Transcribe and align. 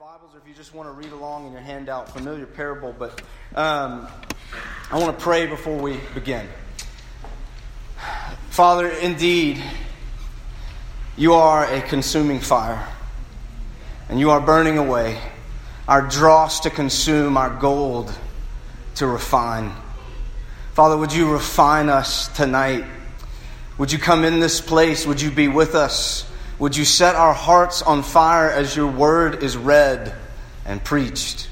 Bibles, 0.00 0.34
or 0.34 0.38
if 0.38 0.48
you 0.48 0.54
just 0.54 0.74
want 0.74 0.88
to 0.88 0.92
read 0.94 1.12
along 1.12 1.46
in 1.46 1.52
your 1.52 1.60
handout, 1.60 2.10
familiar 2.10 2.46
parable, 2.46 2.94
but 2.98 3.20
um, 3.54 4.08
I 4.90 4.98
want 4.98 5.18
to 5.18 5.22
pray 5.22 5.46
before 5.46 5.76
we 5.76 6.00
begin. 6.14 6.48
Father, 8.48 8.88
indeed, 8.88 9.62
you 11.18 11.34
are 11.34 11.70
a 11.70 11.82
consuming 11.82 12.40
fire, 12.40 12.88
and 14.08 14.18
you 14.18 14.30
are 14.30 14.40
burning 14.40 14.78
away 14.78 15.20
our 15.86 16.08
dross 16.08 16.60
to 16.60 16.70
consume, 16.70 17.36
our 17.36 17.50
gold 17.50 18.10
to 18.94 19.06
refine. 19.06 19.70
Father, 20.72 20.96
would 20.96 21.12
you 21.12 21.30
refine 21.30 21.90
us 21.90 22.28
tonight? 22.28 22.86
Would 23.76 23.92
you 23.92 23.98
come 23.98 24.24
in 24.24 24.40
this 24.40 24.62
place? 24.62 25.06
Would 25.06 25.20
you 25.20 25.30
be 25.30 25.48
with 25.48 25.74
us? 25.74 26.29
Would 26.60 26.76
you 26.76 26.84
set 26.84 27.14
our 27.14 27.32
hearts 27.32 27.80
on 27.80 28.02
fire 28.02 28.50
as 28.50 28.76
your 28.76 28.86
word 28.86 29.42
is 29.42 29.56
read 29.56 30.14
and 30.66 30.84
preached? 30.84 31.48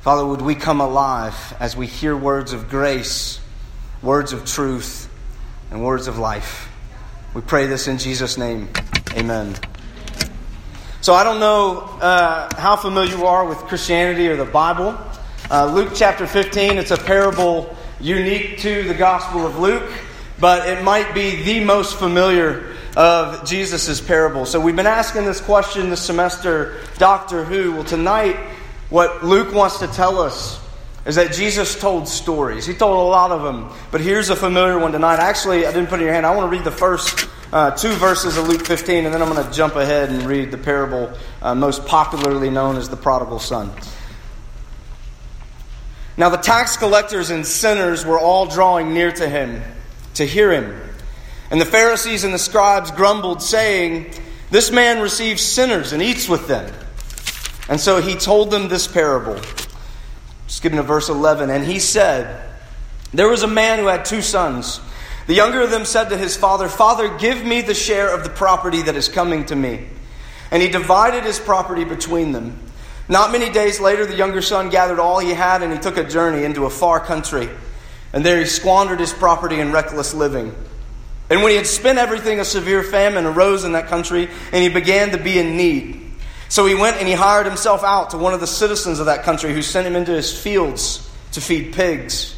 Father, 0.00 0.24
would 0.24 0.40
we 0.40 0.54
come 0.54 0.80
alive 0.80 1.34
as 1.60 1.76
we 1.76 1.86
hear 1.86 2.16
words 2.16 2.54
of 2.54 2.70
grace, 2.70 3.38
words 4.00 4.32
of 4.32 4.46
truth, 4.46 5.10
and 5.70 5.84
words 5.84 6.06
of 6.06 6.16
life? 6.18 6.72
We 7.34 7.42
pray 7.42 7.66
this 7.66 7.88
in 7.88 7.98
Jesus' 7.98 8.38
name. 8.38 8.70
Amen. 9.12 9.54
So 11.02 11.12
I 11.12 11.22
don't 11.22 11.38
know 11.38 11.80
uh, 12.00 12.56
how 12.56 12.76
familiar 12.76 13.18
you 13.18 13.26
are 13.26 13.44
with 13.44 13.58
Christianity 13.58 14.28
or 14.28 14.36
the 14.36 14.46
Bible. 14.46 14.98
Uh, 15.50 15.66
Luke 15.66 15.92
chapter 15.94 16.26
15, 16.26 16.78
it's 16.78 16.90
a 16.90 16.96
parable 16.96 17.76
unique 18.00 18.60
to 18.60 18.82
the 18.84 18.94
Gospel 18.94 19.46
of 19.46 19.58
Luke, 19.58 19.92
but 20.40 20.66
it 20.66 20.82
might 20.82 21.12
be 21.12 21.42
the 21.42 21.62
most 21.62 21.96
familiar 21.96 22.75
of 22.96 23.44
Jesus' 23.44 24.00
parable. 24.00 24.46
So 24.46 24.58
we've 24.58 24.74
been 24.74 24.86
asking 24.86 25.26
this 25.26 25.40
question 25.40 25.90
this 25.90 26.00
semester, 26.00 26.80
Doctor 26.96 27.44
Who. 27.44 27.72
Well, 27.72 27.84
tonight, 27.84 28.36
what 28.88 29.22
Luke 29.22 29.54
wants 29.54 29.80
to 29.80 29.86
tell 29.86 30.18
us 30.18 30.58
is 31.04 31.16
that 31.16 31.32
Jesus 31.32 31.78
told 31.78 32.08
stories. 32.08 32.64
He 32.64 32.72
told 32.72 32.98
a 32.98 33.08
lot 33.08 33.30
of 33.30 33.42
them, 33.42 33.70
but 33.92 34.00
here's 34.00 34.30
a 34.30 34.36
familiar 34.36 34.78
one 34.78 34.92
tonight. 34.92 35.18
Actually, 35.18 35.66
I 35.66 35.72
didn't 35.72 35.88
put 35.88 36.00
it 36.00 36.02
in 36.02 36.06
your 36.06 36.14
hand. 36.14 36.24
I 36.24 36.34
want 36.34 36.50
to 36.50 36.56
read 36.56 36.64
the 36.64 36.72
first 36.72 37.28
uh, 37.52 37.70
two 37.72 37.92
verses 37.92 38.38
of 38.38 38.48
Luke 38.48 38.64
15, 38.66 39.04
and 39.04 39.14
then 39.14 39.20
I'm 39.20 39.30
going 39.30 39.46
to 39.46 39.52
jump 39.52 39.76
ahead 39.76 40.08
and 40.08 40.22
read 40.22 40.50
the 40.50 40.58
parable 40.58 41.12
uh, 41.42 41.54
most 41.54 41.84
popularly 41.84 42.48
known 42.48 42.76
as 42.76 42.88
the 42.88 42.96
prodigal 42.96 43.38
son. 43.38 43.70
Now, 46.16 46.30
the 46.30 46.38
tax 46.38 46.78
collectors 46.78 47.28
and 47.28 47.46
sinners 47.46 48.06
were 48.06 48.18
all 48.18 48.46
drawing 48.46 48.94
near 48.94 49.12
to 49.12 49.28
him 49.28 49.62
to 50.14 50.26
hear 50.26 50.50
him. 50.50 50.85
And 51.50 51.60
the 51.60 51.66
Pharisees 51.66 52.24
and 52.24 52.34
the 52.34 52.38
scribes 52.38 52.90
grumbled, 52.90 53.42
saying, 53.42 54.12
This 54.50 54.70
man 54.70 55.00
receives 55.00 55.42
sinners 55.42 55.92
and 55.92 56.02
eats 56.02 56.28
with 56.28 56.48
them. 56.48 56.72
And 57.68 57.80
so 57.80 58.00
he 58.00 58.14
told 58.14 58.50
them 58.50 58.68
this 58.68 58.86
parable. 58.86 59.40
Skipping 60.46 60.78
to 60.78 60.82
verse 60.82 61.08
11. 61.08 61.50
And 61.50 61.64
he 61.64 61.78
said, 61.78 62.48
There 63.12 63.28
was 63.28 63.42
a 63.42 63.48
man 63.48 63.78
who 63.78 63.86
had 63.86 64.04
two 64.04 64.22
sons. 64.22 64.80
The 65.26 65.34
younger 65.34 65.62
of 65.62 65.70
them 65.70 65.84
said 65.84 66.08
to 66.10 66.16
his 66.16 66.36
father, 66.36 66.68
Father, 66.68 67.16
give 67.18 67.44
me 67.44 67.60
the 67.60 67.74
share 67.74 68.14
of 68.14 68.22
the 68.22 68.30
property 68.30 68.82
that 68.82 68.94
is 68.94 69.08
coming 69.08 69.44
to 69.46 69.56
me. 69.56 69.86
And 70.52 70.62
he 70.62 70.68
divided 70.68 71.24
his 71.24 71.40
property 71.40 71.84
between 71.84 72.30
them. 72.30 72.60
Not 73.08 73.32
many 73.32 73.50
days 73.50 73.80
later, 73.80 74.06
the 74.06 74.16
younger 74.16 74.42
son 74.42 74.68
gathered 74.68 75.00
all 75.00 75.18
he 75.18 75.30
had 75.30 75.62
and 75.62 75.72
he 75.72 75.78
took 75.78 75.96
a 75.96 76.04
journey 76.04 76.44
into 76.44 76.64
a 76.64 76.70
far 76.70 77.00
country. 77.00 77.48
And 78.12 78.24
there 78.24 78.38
he 78.38 78.46
squandered 78.46 79.00
his 79.00 79.12
property 79.12 79.60
in 79.60 79.72
reckless 79.72 80.14
living. 80.14 80.54
And 81.28 81.42
when 81.42 81.50
he 81.50 81.56
had 81.56 81.66
spent 81.66 81.98
everything, 81.98 82.38
a 82.38 82.44
severe 82.44 82.82
famine 82.82 83.26
arose 83.26 83.64
in 83.64 83.72
that 83.72 83.88
country, 83.88 84.28
and 84.52 84.62
he 84.62 84.68
began 84.68 85.10
to 85.10 85.18
be 85.18 85.38
in 85.38 85.56
need. 85.56 86.02
So 86.48 86.66
he 86.66 86.74
went 86.74 86.98
and 86.98 87.08
he 87.08 87.14
hired 87.14 87.46
himself 87.46 87.82
out 87.82 88.10
to 88.10 88.18
one 88.18 88.32
of 88.32 88.40
the 88.40 88.46
citizens 88.46 89.00
of 89.00 89.06
that 89.06 89.24
country, 89.24 89.52
who 89.52 89.62
sent 89.62 89.86
him 89.86 89.96
into 89.96 90.12
his 90.12 90.36
fields 90.36 91.10
to 91.32 91.40
feed 91.40 91.74
pigs. 91.74 92.34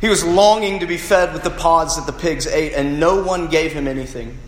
He 0.00 0.08
was 0.08 0.22
longing 0.22 0.80
to 0.80 0.86
be 0.86 0.98
fed 0.98 1.32
with 1.32 1.42
the 1.42 1.50
pods 1.50 1.96
that 1.96 2.06
the 2.06 2.12
pigs 2.12 2.46
ate, 2.46 2.74
and 2.74 3.00
no 3.00 3.22
one 3.22 3.48
gave 3.48 3.72
him 3.72 3.88
anything. 3.88 4.38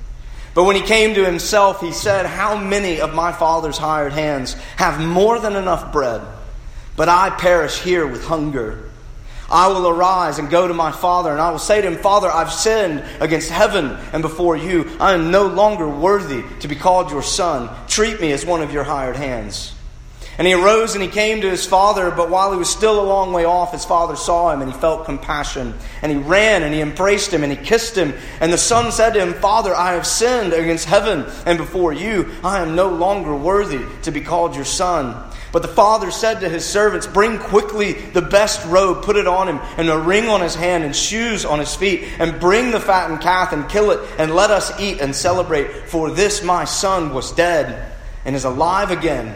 But 0.55 0.65
when 0.65 0.77
he 0.77 0.83
came 0.83 1.15
to 1.15 1.25
himself, 1.25 1.81
he 1.81 1.93
said, 1.93 2.27
How 2.27 2.57
many 2.57 3.01
of 3.01 3.15
my 3.15 3.33
father's 3.33 3.79
hired 3.79 4.13
hands 4.13 4.55
have 4.77 5.01
more 5.01 5.39
than 5.39 5.57
enough 5.57 5.93
bread? 5.93 6.21
But 6.97 7.09
I 7.09 7.31
perish 7.31 7.81
here 7.81 8.07
with 8.07 8.25
hunger. 8.25 8.90
I 9.51 9.69
will 9.69 9.89
arise 9.89 10.39
and 10.39 10.49
go 10.49 10.69
to 10.69 10.75
my 10.75 10.93
father, 10.93 11.33
and 11.33 11.41
I 11.41 11.51
will 11.51 11.59
say 11.59 11.81
to 11.81 11.87
him, 11.87 11.97
Father, 11.97 12.31
I've 12.31 12.53
sinned 12.53 13.05
against 13.21 13.51
heaven 13.51 13.99
and 14.13 14.23
before 14.23 14.57
you. 14.57 14.91
I 15.01 15.15
am 15.15 15.31
no 15.31 15.47
longer 15.47 15.89
worthy 15.89 16.45
to 16.61 16.69
be 16.69 16.77
called 16.77 17.11
your 17.11 17.23
son. 17.23 17.69
Treat 17.89 18.21
me 18.21 18.33
as 18.33 18.47
one 18.47 18.63
of 18.63 18.73
your 18.73 18.85
hired 18.85 19.17
hands. 19.17 19.75
And 20.41 20.47
he 20.47 20.55
arose 20.55 20.95
and 20.95 21.03
he 21.03 21.11
came 21.11 21.43
to 21.43 21.51
his 21.51 21.67
father, 21.67 22.11
but 22.11 22.31
while 22.31 22.51
he 22.51 22.57
was 22.57 22.71
still 22.71 22.99
a 22.99 23.05
long 23.05 23.35
way 23.35 23.45
off, 23.45 23.73
his 23.73 23.85
father 23.85 24.17
saw 24.17 24.51
him 24.51 24.63
and 24.63 24.73
he 24.73 24.79
felt 24.79 25.05
compassion. 25.05 25.75
And 26.01 26.11
he 26.11 26.17
ran 26.17 26.63
and 26.63 26.73
he 26.73 26.81
embraced 26.81 27.31
him 27.31 27.43
and 27.43 27.53
he 27.53 27.63
kissed 27.63 27.95
him. 27.95 28.15
And 28.41 28.51
the 28.51 28.57
son 28.57 28.91
said 28.91 29.13
to 29.13 29.21
him, 29.21 29.35
Father, 29.35 29.75
I 29.75 29.93
have 29.93 30.07
sinned 30.07 30.55
against 30.55 30.87
heaven 30.87 31.27
and 31.45 31.59
before 31.59 31.93
you. 31.93 32.31
I 32.43 32.61
am 32.61 32.75
no 32.75 32.89
longer 32.89 33.37
worthy 33.37 33.85
to 34.01 34.11
be 34.11 34.23
called 34.23 34.55
your 34.55 34.65
son. 34.65 35.30
But 35.53 35.63
the 35.63 35.69
father 35.69 36.11
said 36.11 36.41
to 36.41 36.49
his 36.49 36.65
servants, 36.65 37.07
Bring 37.07 37.39
quickly 37.39 37.93
the 37.93 38.23
best 38.23 38.65
robe, 38.67 39.03
put 39.03 39.17
it 39.17 39.27
on 39.27 39.49
him, 39.49 39.61
and 39.77 39.89
a 39.89 39.99
ring 39.99 40.29
on 40.29 40.41
his 40.41 40.55
hand, 40.55 40.85
and 40.85 40.95
shoes 40.95 41.45
on 41.45 41.59
his 41.59 41.75
feet, 41.75 42.05
and 42.19 42.41
bring 42.41 42.71
the 42.71 42.81
fattened 42.81 43.21
calf, 43.21 43.53
and 43.53 43.69
kill 43.69 43.91
it, 43.91 44.01
and 44.19 44.35
let 44.35 44.51
us 44.51 44.79
eat 44.79 45.01
and 45.01 45.15
celebrate. 45.15 45.89
For 45.89 46.11
this 46.11 46.45
my 46.45 46.65
son 46.65 47.13
was 47.13 47.33
dead, 47.33 47.93
and 48.25 48.37
is 48.37 48.45
alive 48.45 48.91
again. 48.91 49.35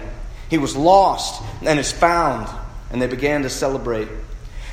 He 0.48 0.58
was 0.58 0.76
lost, 0.76 1.42
and 1.62 1.78
is 1.80 1.90
found. 1.90 2.48
And 2.92 3.02
they 3.02 3.08
began 3.08 3.42
to 3.42 3.50
celebrate. 3.50 4.08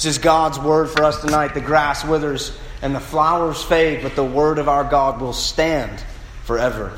This 0.00 0.16
is 0.16 0.18
God's 0.18 0.58
word 0.58 0.88
for 0.88 1.04
us 1.04 1.20
tonight. 1.20 1.52
The 1.52 1.60
grass 1.60 2.06
withers 2.06 2.56
and 2.80 2.94
the 2.94 3.00
flowers 3.00 3.62
fade, 3.62 4.02
but 4.02 4.16
the 4.16 4.24
word 4.24 4.58
of 4.58 4.66
our 4.66 4.82
God 4.82 5.20
will 5.20 5.34
stand 5.34 6.02
forever. 6.44 6.90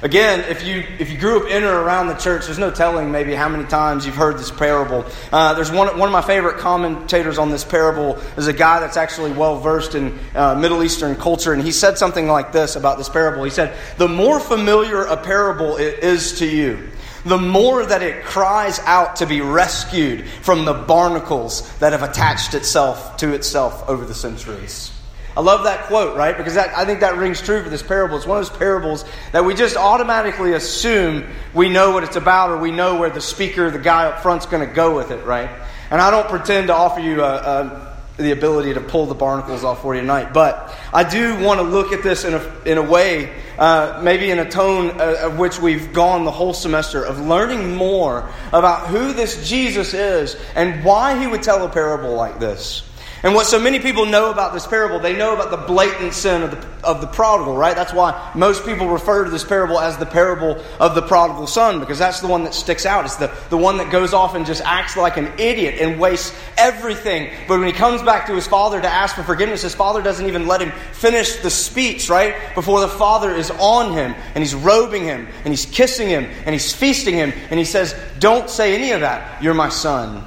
Again, 0.00 0.38
if 0.48 0.64
you 0.64 0.84
if 1.00 1.10
you 1.10 1.18
grew 1.18 1.42
up 1.42 1.50
in 1.50 1.64
or 1.64 1.80
around 1.80 2.06
the 2.06 2.14
church, 2.14 2.46
there's 2.46 2.60
no 2.60 2.70
telling 2.70 3.10
maybe 3.10 3.34
how 3.34 3.48
many 3.48 3.64
times 3.64 4.06
you've 4.06 4.14
heard 4.14 4.38
this 4.38 4.52
parable. 4.52 5.04
Uh, 5.32 5.54
there's 5.54 5.72
one 5.72 5.98
one 5.98 6.08
of 6.08 6.12
my 6.12 6.22
favorite 6.22 6.58
commentators 6.58 7.38
on 7.38 7.50
this 7.50 7.64
parable 7.64 8.14
is 8.36 8.46
a 8.46 8.52
guy 8.52 8.78
that's 8.78 8.96
actually 8.96 9.32
well 9.32 9.58
versed 9.58 9.96
in 9.96 10.16
uh, 10.36 10.54
Middle 10.54 10.84
Eastern 10.84 11.16
culture, 11.16 11.52
and 11.52 11.60
he 11.60 11.72
said 11.72 11.98
something 11.98 12.28
like 12.28 12.52
this 12.52 12.76
about 12.76 12.98
this 12.98 13.08
parable. 13.08 13.42
He 13.42 13.50
said, 13.50 13.76
"The 13.96 14.06
more 14.06 14.38
familiar 14.38 15.02
a 15.02 15.16
parable 15.16 15.76
is 15.76 16.38
to 16.38 16.46
you, 16.46 16.88
the 17.28 17.38
more 17.38 17.84
that 17.84 18.02
it 18.02 18.24
cries 18.24 18.78
out 18.80 19.16
to 19.16 19.26
be 19.26 19.40
rescued 19.40 20.26
from 20.28 20.64
the 20.64 20.74
barnacles 20.74 21.70
that 21.78 21.92
have 21.92 22.02
attached 22.02 22.54
itself 22.54 23.16
to 23.18 23.32
itself 23.34 23.88
over 23.88 24.04
the 24.04 24.14
centuries. 24.14 24.92
I 25.36 25.40
love 25.40 25.64
that 25.64 25.84
quote, 25.84 26.16
right? 26.16 26.36
Because 26.36 26.54
that, 26.54 26.76
I 26.76 26.84
think 26.84 27.00
that 27.00 27.16
rings 27.16 27.40
true 27.40 27.62
for 27.62 27.70
this 27.70 27.82
parable. 27.82 28.16
It's 28.16 28.26
one 28.26 28.38
of 28.38 28.48
those 28.48 28.58
parables 28.58 29.04
that 29.30 29.44
we 29.44 29.54
just 29.54 29.76
automatically 29.76 30.54
assume 30.54 31.24
we 31.54 31.68
know 31.68 31.92
what 31.92 32.02
it's 32.02 32.16
about 32.16 32.50
or 32.50 32.58
we 32.58 32.72
know 32.72 32.98
where 32.98 33.10
the 33.10 33.20
speaker, 33.20 33.70
the 33.70 33.78
guy 33.78 34.06
up 34.06 34.20
front's 34.20 34.46
going 34.46 34.66
to 34.66 34.74
go 34.74 34.96
with 34.96 35.12
it, 35.12 35.24
right? 35.24 35.48
And 35.90 36.00
I 36.00 36.10
don't 36.10 36.28
pretend 36.28 36.66
to 36.68 36.74
offer 36.74 37.00
you 37.00 37.22
a, 37.22 37.36
a 37.36 37.88
the 38.18 38.32
ability 38.32 38.74
to 38.74 38.80
pull 38.80 39.06
the 39.06 39.14
barnacles 39.14 39.62
off 39.62 39.80
for 39.80 39.94
you 39.94 40.00
tonight. 40.00 40.34
But 40.34 40.76
I 40.92 41.08
do 41.08 41.40
want 41.42 41.60
to 41.60 41.62
look 41.62 41.92
at 41.92 42.02
this 42.02 42.24
in 42.24 42.34
a, 42.34 42.60
in 42.66 42.76
a 42.76 42.82
way, 42.82 43.32
uh, 43.58 44.00
maybe 44.02 44.30
in 44.30 44.38
a 44.38 44.48
tone 44.48 45.00
uh, 45.00 45.16
of 45.22 45.38
which 45.38 45.60
we've 45.60 45.92
gone 45.92 46.24
the 46.24 46.30
whole 46.30 46.54
semester, 46.54 47.04
of 47.04 47.20
learning 47.20 47.74
more 47.74 48.28
about 48.52 48.86
who 48.86 49.12
this 49.12 49.48
Jesus 49.48 49.94
is 49.94 50.36
and 50.54 50.84
why 50.84 51.18
he 51.18 51.26
would 51.26 51.42
tell 51.42 51.64
a 51.66 51.68
parable 51.68 52.14
like 52.14 52.38
this. 52.38 52.87
And 53.22 53.34
what 53.34 53.46
so 53.46 53.58
many 53.58 53.80
people 53.80 54.06
know 54.06 54.30
about 54.30 54.52
this 54.52 54.66
parable, 54.66 55.00
they 55.00 55.16
know 55.16 55.34
about 55.34 55.50
the 55.50 55.56
blatant 55.56 56.14
sin 56.14 56.42
of 56.42 56.50
the, 56.52 56.86
of 56.86 57.00
the 57.00 57.08
prodigal, 57.08 57.56
right? 57.56 57.74
That's 57.74 57.92
why 57.92 58.32
most 58.36 58.64
people 58.64 58.88
refer 58.88 59.24
to 59.24 59.30
this 59.30 59.42
parable 59.42 59.80
as 59.80 59.96
the 59.96 60.06
parable 60.06 60.62
of 60.78 60.94
the 60.94 61.02
prodigal 61.02 61.48
son, 61.48 61.80
because 61.80 61.98
that's 61.98 62.20
the 62.20 62.28
one 62.28 62.44
that 62.44 62.54
sticks 62.54 62.86
out. 62.86 63.04
It's 63.04 63.16
the, 63.16 63.34
the 63.50 63.56
one 63.56 63.78
that 63.78 63.90
goes 63.90 64.14
off 64.14 64.36
and 64.36 64.46
just 64.46 64.62
acts 64.64 64.96
like 64.96 65.16
an 65.16 65.32
idiot 65.36 65.80
and 65.80 65.98
wastes 65.98 66.32
everything. 66.56 67.32
But 67.48 67.58
when 67.58 67.66
he 67.66 67.72
comes 67.72 68.02
back 68.02 68.26
to 68.28 68.34
his 68.34 68.46
father 68.46 68.80
to 68.80 68.88
ask 68.88 69.16
for 69.16 69.24
forgiveness, 69.24 69.62
his 69.62 69.74
father 69.74 70.00
doesn't 70.00 70.26
even 70.26 70.46
let 70.46 70.62
him 70.62 70.70
finish 70.92 71.36
the 71.36 71.50
speech, 71.50 72.08
right? 72.08 72.36
Before 72.54 72.80
the 72.80 72.88
father 72.88 73.34
is 73.34 73.50
on 73.50 73.92
him 73.94 74.14
and 74.34 74.44
he's 74.44 74.54
robing 74.54 75.02
him 75.02 75.26
and 75.44 75.48
he's 75.48 75.66
kissing 75.66 76.08
him 76.08 76.24
and 76.44 76.54
he's 76.54 76.72
feasting 76.72 77.14
him 77.14 77.32
and 77.50 77.58
he 77.58 77.64
says, 77.64 77.96
Don't 78.20 78.48
say 78.48 78.76
any 78.76 78.92
of 78.92 79.00
that. 79.00 79.42
You're 79.42 79.54
my 79.54 79.70
son. 79.70 80.24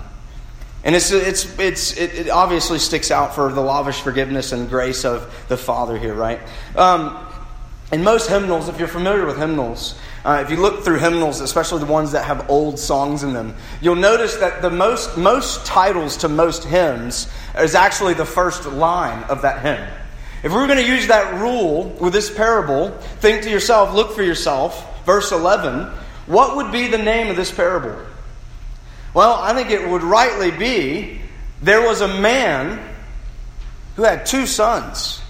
And 0.84 0.96
it's, 0.96 1.12
it's, 1.12 1.60
it's, 1.60 1.98
it, 1.98 2.14
it, 2.16 2.30
obviously 2.30 2.80
sticks 2.80 3.12
out 3.12 3.36
for 3.36 3.52
the 3.52 3.62
lavish 3.62 4.02
forgiveness 4.02 4.52
and 4.52 4.68
grace 4.68 5.06
of 5.06 5.46
the 5.48 5.58
Father 5.58 5.98
here, 5.98 6.16
right? 6.16 6.40
Um, 6.76 7.24
in 7.92 8.04
most 8.04 8.30
hymnals, 8.30 8.68
if 8.68 8.80
you're 8.80 8.88
familiar 8.88 9.26
with 9.26 9.38
hymnals, 9.38 10.00
uh, 10.26 10.42
if 10.44 10.50
you 10.50 10.58
look 10.58 10.84
through 10.84 10.98
hymnals, 10.98 11.40
especially 11.40 11.80
the 11.80 11.92
ones 11.92 12.14
that 12.14 12.26
have 12.26 12.50
old 12.50 12.80
songs 12.80 13.22
in 13.22 13.34
them, 13.34 13.56
you'll 13.82 13.96
notice 13.96 14.38
that 14.38 14.62
the 14.62 14.70
most, 14.70 15.18
most 15.18 15.66
titles 15.66 16.18
to 16.18 16.30
most 16.30 16.64
hymns 16.64 17.28
is 17.58 17.76
actually 17.76 18.14
the 18.14 18.26
first 18.26 18.66
line 18.66 19.24
of 19.26 19.44
that 19.44 19.62
hymn. 19.62 19.88
If 20.44 20.52
we 20.52 20.58
were 20.58 20.68
going 20.68 20.84
to 20.84 20.88
use 20.88 21.08
that 21.08 21.40
rule 21.40 21.90
with 22.00 22.14
this 22.14 22.34
parable, 22.34 22.90
think 23.20 23.44
to 23.44 23.50
yourself, 23.52 23.94
look 23.94 24.14
for 24.14 24.24
yourself, 24.24 25.06
verse 25.06 25.32
11, 25.32 25.86
what 26.26 26.56
would 26.56 26.72
be 26.72 26.88
the 26.88 26.98
name 26.98 27.30
of 27.30 27.36
this 27.36 27.52
parable? 27.52 27.96
Well, 29.14 29.34
I 29.34 29.54
think 29.54 29.70
it 29.70 29.88
would 29.88 30.04
rightly 30.04 30.52
be 30.52 31.22
there 31.62 31.82
was 31.82 32.02
a 32.02 32.08
man 32.08 32.80
who 33.96 34.04
had 34.04 34.26
two 34.26 34.46
sons. 34.46 35.22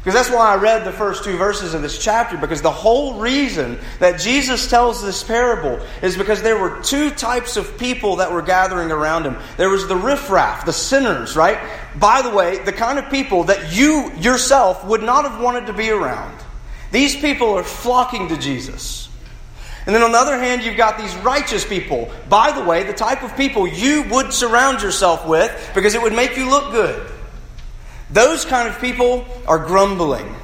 Because 0.00 0.14
that's 0.14 0.30
why 0.30 0.54
I 0.54 0.56
read 0.56 0.86
the 0.86 0.92
first 0.92 1.24
two 1.24 1.36
verses 1.36 1.74
of 1.74 1.82
this 1.82 2.02
chapter, 2.02 2.38
because 2.38 2.62
the 2.62 2.70
whole 2.70 3.20
reason 3.20 3.78
that 3.98 4.18
Jesus 4.18 4.70
tells 4.70 5.02
this 5.02 5.22
parable 5.22 5.78
is 6.00 6.16
because 6.16 6.40
there 6.40 6.58
were 6.58 6.80
two 6.80 7.10
types 7.10 7.58
of 7.58 7.76
people 7.76 8.16
that 8.16 8.32
were 8.32 8.40
gathering 8.40 8.90
around 8.90 9.24
him. 9.24 9.36
There 9.58 9.68
was 9.68 9.88
the 9.88 9.96
riffraff, 9.96 10.64
the 10.64 10.72
sinners, 10.72 11.36
right? 11.36 11.58
By 11.96 12.22
the 12.22 12.30
way, 12.30 12.64
the 12.64 12.72
kind 12.72 12.98
of 12.98 13.10
people 13.10 13.44
that 13.44 13.74
you 13.74 14.10
yourself 14.14 14.86
would 14.86 15.02
not 15.02 15.30
have 15.30 15.38
wanted 15.38 15.66
to 15.66 15.74
be 15.74 15.90
around. 15.90 16.38
These 16.92 17.16
people 17.16 17.50
are 17.50 17.62
flocking 17.62 18.28
to 18.28 18.38
Jesus. 18.38 19.09
And 19.90 19.94
then 19.96 20.04
on 20.04 20.12
the 20.12 20.18
other 20.18 20.38
hand, 20.38 20.62
you've 20.62 20.76
got 20.76 20.98
these 20.98 21.12
righteous 21.16 21.64
people. 21.64 22.12
By 22.28 22.52
the 22.52 22.62
way, 22.62 22.84
the 22.84 22.92
type 22.92 23.24
of 23.24 23.36
people 23.36 23.66
you 23.66 24.04
would 24.04 24.32
surround 24.32 24.82
yourself 24.82 25.26
with 25.26 25.50
because 25.74 25.96
it 25.96 26.00
would 26.00 26.12
make 26.12 26.36
you 26.36 26.48
look 26.48 26.70
good. 26.70 27.10
Those 28.08 28.44
kind 28.44 28.68
of 28.68 28.80
people 28.80 29.26
are 29.48 29.58
grumbling. 29.58 30.36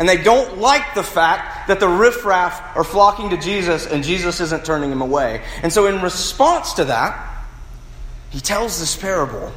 And 0.00 0.08
they 0.08 0.20
don't 0.20 0.58
like 0.58 0.96
the 0.96 1.04
fact 1.04 1.68
that 1.68 1.78
the 1.78 1.86
riffraff 1.86 2.76
are 2.76 2.82
flocking 2.82 3.30
to 3.30 3.36
Jesus 3.36 3.86
and 3.86 4.02
Jesus 4.02 4.40
isn't 4.40 4.64
turning 4.64 4.90
them 4.90 5.02
away. 5.02 5.44
And 5.62 5.72
so, 5.72 5.86
in 5.86 6.02
response 6.02 6.72
to 6.72 6.86
that, 6.86 7.46
he 8.30 8.40
tells 8.40 8.80
this 8.80 8.96
parable. 8.96 9.52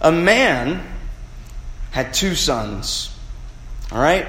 A 0.00 0.12
man 0.12 0.86
had 1.90 2.14
two 2.14 2.36
sons. 2.36 3.12
All 3.90 4.00
right? 4.00 4.28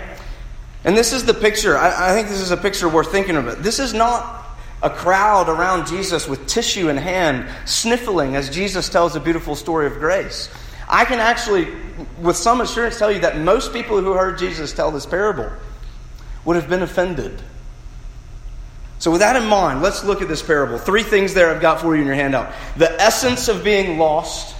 And 0.84 0.96
this 0.96 1.14
is 1.14 1.26
the 1.26 1.34
picture. 1.34 1.78
I, 1.78 2.12
I 2.12 2.14
think 2.14 2.30
this 2.30 2.40
is 2.40 2.52
a 2.52 2.58
picture 2.58 2.88
worth 2.88 3.12
thinking 3.12 3.36
about. 3.36 3.62
This 3.64 3.80
is 3.80 3.94
not 3.94 4.46
a 4.82 4.90
crowd 4.90 5.50
around 5.50 5.88
Jesus 5.88 6.28
with 6.28 6.48
tissue 6.48 6.90
in 6.90 6.98
hand, 6.98 7.50
sniffling 7.66 8.36
as 8.36 8.50
Jesus 8.50 8.88
tells 8.88 9.16
a 9.16 9.20
beautiful 9.20 9.56
story 9.56 9.88
of 9.88 9.94
grace. 10.00 10.50
I 10.88 11.06
can 11.06 11.20
actually, 11.20 11.68
with 12.22 12.38
some 12.38 12.62
assurance, 12.62 12.98
tell 12.98 13.12
you 13.12 13.20
that 13.20 13.38
most 13.38 13.74
people 13.74 14.02
who 14.02 14.14
heard 14.14 14.40
Jesus 14.40 14.74
tell 14.74 14.92
this 14.92 15.06
parable 15.06 15.52
would 16.46 16.56
have 16.56 16.70
been 16.70 16.82
offended. 16.82 17.42
So, 19.00 19.12
with 19.12 19.22
that 19.22 19.36
in 19.36 19.48
mind, 19.48 19.82
let's 19.82 20.04
look 20.04 20.22
at 20.22 20.28
this 20.28 20.42
parable. 20.42 20.78
Three 20.78 21.04
things 21.04 21.34
there 21.34 21.54
I've 21.54 21.62
got 21.62 21.80
for 21.80 21.96
you 21.96 22.02
in 22.02 22.08
your 22.08 22.16
handout 22.16 22.54
the 22.76 22.92
essence 23.02 23.48
of 23.48 23.64
being 23.64 23.98
lost, 23.98 24.56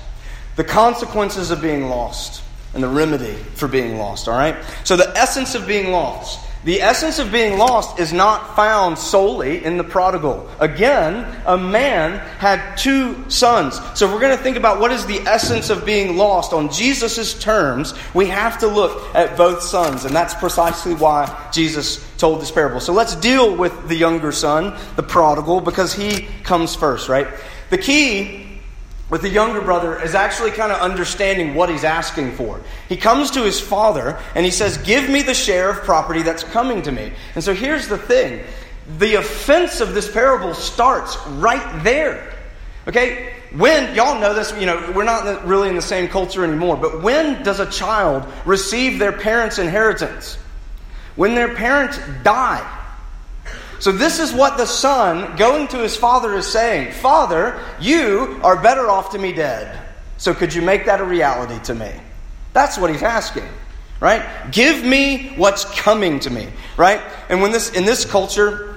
the 0.56 0.64
consequences 0.64 1.52
of 1.52 1.62
being 1.62 1.90
lost, 1.90 2.44
and 2.74 2.84
the 2.84 2.88
remedy 2.88 3.36
for 3.56 3.68
being 3.68 3.98
lost, 3.98 4.28
all 4.28 4.38
right? 4.38 4.56
So, 4.84 4.96
the 4.96 5.10
essence 5.18 5.56
of 5.56 5.68
being 5.68 5.92
lost. 5.92 6.46
The 6.66 6.82
essence 6.82 7.20
of 7.20 7.32
being 7.32 7.58
lost 7.58 8.00
is 8.00 8.12
not 8.12 8.58
found 8.58 9.00
solely 9.00 9.64
in 9.64 9.78
the 9.78 9.84
prodigal. 9.84 10.50
Again, 10.60 11.42
a 11.46 11.58
man 11.58 12.20
had 12.38 12.76
two 12.76 13.30
sons. 13.30 13.80
So, 13.98 14.06
if 14.06 14.14
we're 14.14 14.20
going 14.20 14.38
to 14.38 14.44
think 14.44 14.58
about 14.58 14.80
what 14.80 14.92
is 14.92 15.06
the 15.06 15.20
essence 15.20 15.70
of 15.70 15.86
being 15.86 16.18
lost 16.18 16.52
on 16.52 16.70
Jesus' 16.70 17.34
terms, 17.40 17.94
we 18.14 18.28
have 18.28 18.60
to 18.60 18.68
look 18.68 19.16
at 19.16 19.38
both 19.38 19.64
sons. 19.64 20.04
And 20.04 20.14
that's 20.14 20.34
precisely 20.34 20.94
why 20.94 21.50
Jesus 21.54 22.06
told 22.18 22.42
this 22.42 22.52
parable. 22.52 22.82
So, 22.82 22.92
let's 22.92 23.16
deal 23.16 23.56
with 23.56 23.88
the 23.88 23.96
younger 23.96 24.34
son, 24.34 24.78
the 24.98 25.04
prodigal, 25.04 25.62
because 25.62 25.94
he 25.94 26.28
comes 26.44 26.76
first, 26.76 27.08
right? 27.08 27.28
The 27.70 27.78
key 27.78 28.49
with 29.10 29.22
the 29.22 29.30
younger 29.30 29.62
brother 29.62 30.02
is 30.02 30.14
actually 30.14 30.52
kind 30.52 30.72
of 30.72 30.80
understanding 30.80 31.56
what 31.56 31.70
he's 31.70 31.84
asking 31.84 32.34
for. 32.34 32.62
He 32.88 32.96
comes 32.96 33.32
to 33.32 33.44
his 33.44 33.60
father 33.60 34.20
and 34.36 34.46
he 34.46 34.52
says, 34.52 34.78
Give 34.78 35.10
me 35.10 35.22
the 35.22 35.34
share 35.34 35.72
of 35.72 35.78
property 35.78 36.22
that's 36.22 36.44
coming 36.44 36.82
to 36.84 36.92
me. 36.92 37.12
And 37.36 37.44
so 37.44 37.54
here's 37.54 37.88
the 37.88 37.98
thing 37.98 38.44
the 38.98 39.16
offense 39.16 39.82
of 39.82 39.94
this 39.94 40.12
parable 40.12 40.54
starts 40.54 41.18
right 41.28 41.84
there. 41.84 42.36
Okay? 42.88 43.34
When, 43.56 43.96
y'all 43.96 44.20
know 44.20 44.34
this, 44.34 44.52
you 44.60 44.66
know, 44.66 44.92
we're 44.96 45.04
not 45.04 45.46
really 45.46 45.70
in 45.70 45.76
the 45.76 45.82
same 45.82 46.08
culture 46.08 46.44
anymore, 46.44 46.78
but 46.78 47.02
when 47.02 47.44
does 47.44 47.60
a 47.60 47.70
child 47.70 48.28
receive 48.46 49.00
their 49.00 49.12
parents' 49.12 49.58
inheritance? 49.58 50.38
When 51.16 51.36
their 51.36 51.54
parents 51.56 52.00
die. 52.24 52.79
So, 53.80 53.94
this 53.94 54.20
is 54.20 54.34
what 54.34 54.58
the 54.58 54.66
son 54.66 55.38
going 55.38 55.68
to 55.70 55.78
his 55.78 55.96
father 55.96 56.36
is 56.36 56.46
saying 56.46 56.92
Father, 56.92 57.64
you 57.80 58.40
are 58.44 58.62
better 58.62 58.90
off 58.90 59.12
to 59.12 59.18
me 59.18 59.32
dead. 59.32 59.88
So, 60.18 60.34
could 60.34 60.54
you 60.54 60.62
make 60.62 60.86
that 60.86 61.00
a 61.00 61.06
reality 61.06 61.60
to 61.64 61.76
me? 61.76 61.92
That's 62.52 62.78
what 62.78 62.90
he's 62.90 63.04
asking, 63.04 63.48
right? 64.02 64.52
Give 64.52 64.84
me 64.84 65.34
what's 65.38 65.64
coming 65.66 66.20
to 66.22 66.30
me, 66.30 66.50
right? 66.76 67.02
And 67.30 67.42
when 67.42 67.52
this, 67.52 67.72
in 67.72 67.86
this 67.86 68.04
culture, 68.04 68.76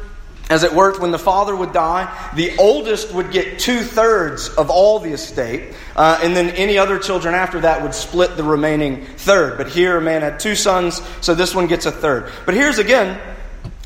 as 0.49 0.63
it 0.63 0.73
worked, 0.73 1.01
when 1.01 1.11
the 1.11 1.19
father 1.19 1.57
would 1.57 1.73
die, 1.73 2.31
the 2.37 2.57
oldest 2.59 3.13
would 3.13 3.33
get 3.33 3.59
two 3.59 3.81
thirds 3.81 4.51
of 4.51 4.71
all 4.71 5.01
the 5.01 5.11
estate, 5.13 5.75
uh, 5.97 6.21
and 6.23 6.37
then 6.37 6.51
any 6.51 6.79
other 6.79 6.99
children 6.99 7.35
after 7.35 7.61
that 7.61 7.83
would 7.83 7.95
split 7.95 8.37
the 8.37 8.45
remaining 8.45 9.05
third. 9.05 9.57
But 9.57 9.69
here, 9.69 9.97
a 9.97 10.01
man 10.01 10.23
had 10.23 10.39
two 10.39 10.55
sons, 10.55 11.01
so 11.23 11.35
this 11.35 11.55
one 11.55 11.67
gets 11.67 11.87
a 11.87 11.93
third. 11.93 12.31
But 12.45 12.55
here's 12.55 12.79
again 12.79 13.19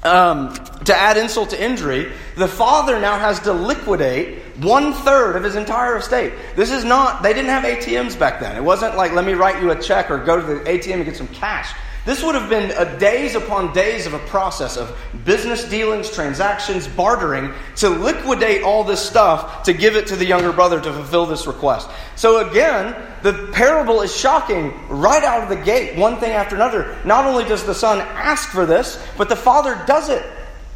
um, 0.06 0.54
to 0.84 0.96
add 0.96 1.16
insult 1.16 1.50
to 1.50 1.62
injury, 1.62 2.12
the 2.36 2.48
father 2.48 2.98
now 3.00 3.18
has 3.18 3.40
to 3.40 3.52
liquidate 3.52 4.38
one 4.56 4.92
third 4.92 5.36
of 5.36 5.44
his 5.44 5.56
entire 5.56 5.96
estate. 5.96 6.32
This 6.54 6.70
is 6.70 6.84
not, 6.84 7.22
they 7.22 7.34
didn't 7.34 7.50
have 7.50 7.64
ATMs 7.64 8.18
back 8.18 8.40
then. 8.40 8.56
It 8.56 8.64
wasn't 8.64 8.96
like, 8.96 9.12
let 9.12 9.26
me 9.26 9.34
write 9.34 9.60
you 9.62 9.70
a 9.70 9.80
check 9.80 10.10
or 10.10 10.18
go 10.18 10.36
to 10.36 10.42
the 10.42 10.60
ATM 10.60 10.94
and 10.94 11.04
get 11.04 11.16
some 11.16 11.28
cash. 11.28 11.74
This 12.06 12.22
would 12.22 12.36
have 12.36 12.48
been 12.48 12.68
days 13.00 13.34
upon 13.34 13.72
days 13.72 14.06
of 14.06 14.14
a 14.14 14.20
process 14.20 14.76
of 14.76 14.96
business 15.24 15.68
dealings, 15.68 16.08
transactions, 16.08 16.86
bartering 16.86 17.52
to 17.76 17.88
liquidate 17.88 18.62
all 18.62 18.84
this 18.84 19.04
stuff 19.04 19.64
to 19.64 19.72
give 19.72 19.96
it 19.96 20.06
to 20.06 20.16
the 20.16 20.24
younger 20.24 20.52
brother 20.52 20.80
to 20.80 20.92
fulfill 20.92 21.26
this 21.26 21.48
request. 21.48 21.90
So 22.14 22.48
again, 22.48 22.94
the 23.22 23.50
parable 23.52 24.02
is 24.02 24.16
shocking 24.16 24.72
right 24.88 25.24
out 25.24 25.42
of 25.42 25.48
the 25.48 25.56
gate, 25.56 25.98
one 25.98 26.20
thing 26.20 26.30
after 26.30 26.54
another. 26.54 26.96
Not 27.04 27.24
only 27.24 27.44
does 27.44 27.66
the 27.66 27.74
son 27.74 27.98
ask 27.98 28.50
for 28.50 28.66
this, 28.66 29.04
but 29.18 29.28
the 29.28 29.34
father 29.34 29.76
does 29.88 30.08
it. 30.08 30.24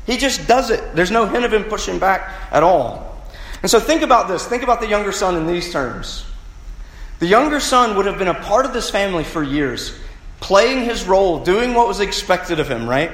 He 0.06 0.16
just 0.16 0.48
does 0.48 0.70
it. 0.70 0.96
There's 0.96 1.12
no 1.12 1.26
hint 1.26 1.44
of 1.44 1.54
him 1.54 1.62
pushing 1.62 2.00
back 2.00 2.28
at 2.50 2.64
all. 2.64 3.24
And 3.62 3.70
so 3.70 3.78
think 3.78 4.02
about 4.02 4.26
this. 4.26 4.44
Think 4.44 4.64
about 4.64 4.80
the 4.80 4.88
younger 4.88 5.12
son 5.12 5.36
in 5.36 5.46
these 5.46 5.72
terms. 5.72 6.26
The 7.20 7.26
younger 7.26 7.60
son 7.60 7.96
would 7.96 8.06
have 8.06 8.18
been 8.18 8.26
a 8.26 8.34
part 8.34 8.66
of 8.66 8.72
this 8.72 8.90
family 8.90 9.22
for 9.22 9.44
years 9.44 9.96
playing 10.40 10.84
his 10.84 11.04
role, 11.04 11.44
doing 11.44 11.74
what 11.74 11.86
was 11.86 12.00
expected 12.00 12.58
of 12.60 12.68
him, 12.68 12.88
right? 12.88 13.12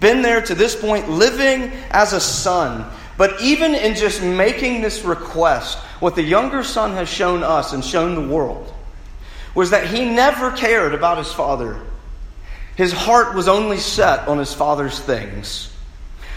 Been 0.00 0.22
there 0.22 0.42
to 0.42 0.54
this 0.54 0.74
point, 0.74 1.08
living 1.08 1.72
as 1.90 2.12
a 2.12 2.20
son. 2.20 2.84
But 3.16 3.40
even 3.40 3.74
in 3.74 3.94
just 3.94 4.22
making 4.22 4.82
this 4.82 5.04
request, 5.04 5.78
what 6.00 6.16
the 6.16 6.22
younger 6.22 6.64
son 6.64 6.92
has 6.92 7.08
shown 7.08 7.42
us 7.42 7.72
and 7.72 7.84
shown 7.84 8.14
the 8.16 8.34
world 8.34 8.72
was 9.54 9.70
that 9.70 9.86
he 9.86 10.04
never 10.04 10.50
cared 10.50 10.94
about 10.94 11.18
his 11.18 11.32
father. 11.32 11.80
His 12.74 12.92
heart 12.92 13.36
was 13.36 13.46
only 13.46 13.78
set 13.78 14.26
on 14.26 14.38
his 14.38 14.52
father's 14.52 14.98
things. 14.98 15.72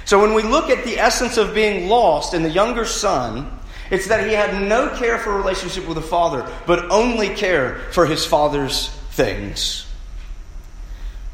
So 0.06 0.22
when 0.22 0.36
we 0.36 0.44
look 0.44 0.70
at 0.70 0.86
the 0.86 1.00
essence 1.00 1.38
of 1.38 1.56
being 1.56 1.90
lost 1.90 2.36
in 2.36 2.44
the 2.44 2.50
younger 2.50 2.86
son, 2.86 3.52
It's 3.90 4.08
that 4.08 4.28
he 4.28 4.34
had 4.34 4.68
no 4.68 4.90
care 4.98 5.18
for 5.18 5.32
a 5.32 5.38
relationship 5.38 5.88
with 5.88 5.96
the 5.96 6.02
Father, 6.02 6.50
but 6.66 6.92
only 6.92 7.30
care 7.30 7.80
for 7.92 8.06
his 8.06 8.26
Father's 8.26 8.90
things. 9.12 9.87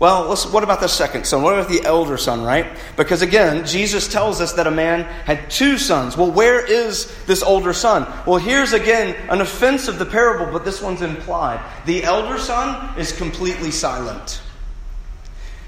Well, 0.04 0.36
what 0.36 0.66
about 0.66 0.82
the 0.82 0.90
second 0.90 1.26
son? 1.26 1.44
What 1.44 1.54
about 1.54 1.70
the 1.70 1.86
elder 1.86 2.18
son, 2.18 2.44
right? 2.44 2.68
Because 2.98 3.22
again, 3.22 3.66
Jesus 3.66 4.06
tells 4.06 4.42
us 4.42 4.52
that 4.52 4.68
a 4.68 4.72
man 4.72 5.04
had 5.24 5.50
two 5.50 5.78
sons. 5.78 6.18
Well, 6.18 6.30
where 6.30 6.60
is 6.60 7.16
this 7.26 7.42
older 7.42 7.72
son? 7.72 8.06
Well, 8.28 8.36
here's 8.36 8.74
again 8.74 9.16
an 9.30 9.40
offense 9.40 9.88
of 9.88 10.00
the 10.00 10.06
parable, 10.06 10.52
but 10.52 10.66
this 10.66 10.82
one's 10.82 11.02
implied. 11.02 11.64
The 11.86 12.04
elder 12.04 12.38
son 12.38 13.00
is 13.00 13.14
completely 13.14 13.72
silent. 13.72 14.42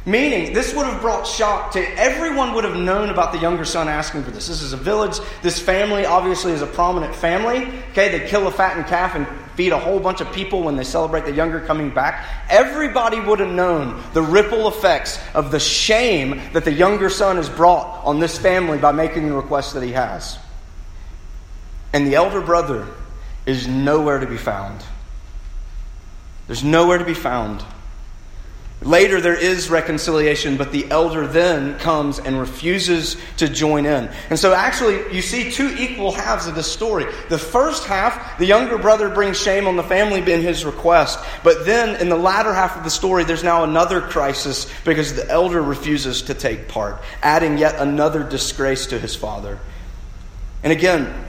Meaning, 0.05 0.51
this 0.51 0.75
would 0.75 0.85
have 0.85 0.99
brought 0.99 1.25
shock 1.25 1.71
to 1.71 1.97
everyone, 1.97 2.53
would 2.55 2.65
have 2.65 2.75
known 2.75 3.11
about 3.11 3.31
the 3.31 3.39
younger 3.39 3.63
son 3.63 3.87
asking 3.87 4.23
for 4.23 4.31
this. 4.31 4.49
This 4.49 4.61
is 4.61 4.73
a 4.73 4.77
village. 4.77 5.17
This 5.43 5.61
family 5.61 6.05
obviously 6.05 6.51
is 6.51 6.61
a 6.61 6.67
prominent 6.67 7.15
family. 7.15 7.67
Okay, 7.91 8.09
they 8.09 8.27
kill 8.27 8.45
a 8.47 8.51
fattened 8.51 8.87
calf 8.87 9.15
and 9.15 9.25
feed 9.55 9.71
a 9.71 9.79
whole 9.79 9.99
bunch 9.99 10.21
of 10.21 10.31
people 10.33 10.63
when 10.63 10.75
they 10.75 10.83
celebrate 10.83 11.25
the 11.25 11.31
younger 11.31 11.59
coming 11.61 11.89
back. 11.89 12.27
Everybody 12.49 13.19
would 13.19 13.39
have 13.39 13.49
known 13.49 14.01
the 14.13 14.21
ripple 14.21 14.67
effects 14.67 15.19
of 15.33 15.51
the 15.51 15.59
shame 15.59 16.41
that 16.53 16.65
the 16.65 16.71
younger 16.71 17.09
son 17.09 17.37
has 17.37 17.49
brought 17.49 18.03
on 18.05 18.19
this 18.19 18.37
family 18.37 18.77
by 18.77 18.91
making 18.91 19.29
the 19.29 19.35
request 19.35 19.73
that 19.73 19.83
he 19.83 19.91
has. 19.93 20.37
And 21.93 22.05
the 22.05 22.15
elder 22.15 22.41
brother 22.41 22.87
is 23.45 23.67
nowhere 23.67 24.19
to 24.19 24.27
be 24.27 24.37
found. 24.37 24.83
There's 26.47 26.63
nowhere 26.63 26.97
to 26.97 27.05
be 27.05 27.13
found. 27.13 27.63
Later, 28.81 29.19
there 29.19 29.39
is 29.39 29.69
reconciliation, 29.69 30.57
but 30.57 30.71
the 30.71 30.85
elder 30.91 31.25
then 31.25 31.79
comes 31.79 32.19
and 32.19 32.39
refuses 32.39 33.17
to 33.37 33.47
join 33.47 33.85
in. 33.85 34.09
And 34.29 34.37
so, 34.37 34.53
actually, 34.53 35.15
you 35.15 35.23
see 35.23 35.49
two 35.49 35.73
equal 35.79 36.11
halves 36.11 36.45
of 36.45 36.53
this 36.53 36.71
story. 36.71 37.05
The 37.29 37.39
first 37.39 37.85
half, 37.85 38.37
the 38.37 38.45
younger 38.45 38.77
brother 38.77 39.09
brings 39.09 39.41
shame 39.41 39.65
on 39.65 39.75
the 39.75 39.83
family 39.83 40.19
in 40.31 40.41
his 40.41 40.65
request. 40.65 41.17
But 41.43 41.65
then, 41.65 41.99
in 41.99 42.09
the 42.09 42.17
latter 42.17 42.53
half 42.53 42.77
of 42.77 42.83
the 42.83 42.89
story, 42.91 43.23
there's 43.23 43.43
now 43.43 43.63
another 43.63 44.01
crisis 44.01 44.71
because 44.83 45.15
the 45.15 45.27
elder 45.31 45.61
refuses 45.61 46.23
to 46.23 46.35
take 46.35 46.67
part, 46.67 47.01
adding 47.23 47.57
yet 47.57 47.79
another 47.79 48.23
disgrace 48.23 48.87
to 48.87 48.99
his 48.99 49.15
father. 49.15 49.57
And 50.63 50.71
again, 50.71 51.25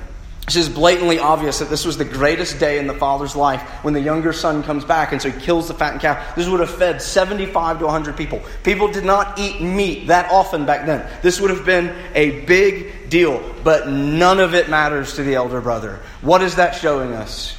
it's 0.46 0.54
just 0.54 0.74
blatantly 0.74 1.18
obvious 1.18 1.58
that 1.58 1.68
this 1.68 1.84
was 1.84 1.96
the 1.98 2.04
greatest 2.04 2.60
day 2.60 2.78
in 2.78 2.86
the 2.86 2.94
father's 2.94 3.34
life 3.34 3.62
when 3.82 3.94
the 3.94 4.00
younger 4.00 4.32
son 4.32 4.62
comes 4.62 4.84
back, 4.84 5.10
and 5.10 5.20
so 5.20 5.28
he 5.28 5.40
kills 5.40 5.66
the 5.66 5.74
fattened 5.74 6.00
calf. 6.00 6.36
This 6.36 6.48
would 6.48 6.60
have 6.60 6.70
fed 6.70 7.02
75 7.02 7.80
to 7.80 7.86
100 7.86 8.16
people. 8.16 8.40
People 8.62 8.86
did 8.86 9.04
not 9.04 9.40
eat 9.40 9.60
meat 9.60 10.06
that 10.06 10.30
often 10.30 10.64
back 10.64 10.86
then. 10.86 11.04
This 11.20 11.40
would 11.40 11.50
have 11.50 11.64
been 11.64 11.92
a 12.14 12.42
big 12.42 13.10
deal, 13.10 13.42
but 13.64 13.88
none 13.88 14.38
of 14.38 14.54
it 14.54 14.68
matters 14.68 15.14
to 15.14 15.24
the 15.24 15.34
elder 15.34 15.60
brother. 15.60 15.98
What 16.20 16.42
is 16.42 16.54
that 16.54 16.76
showing 16.76 17.12
us? 17.12 17.56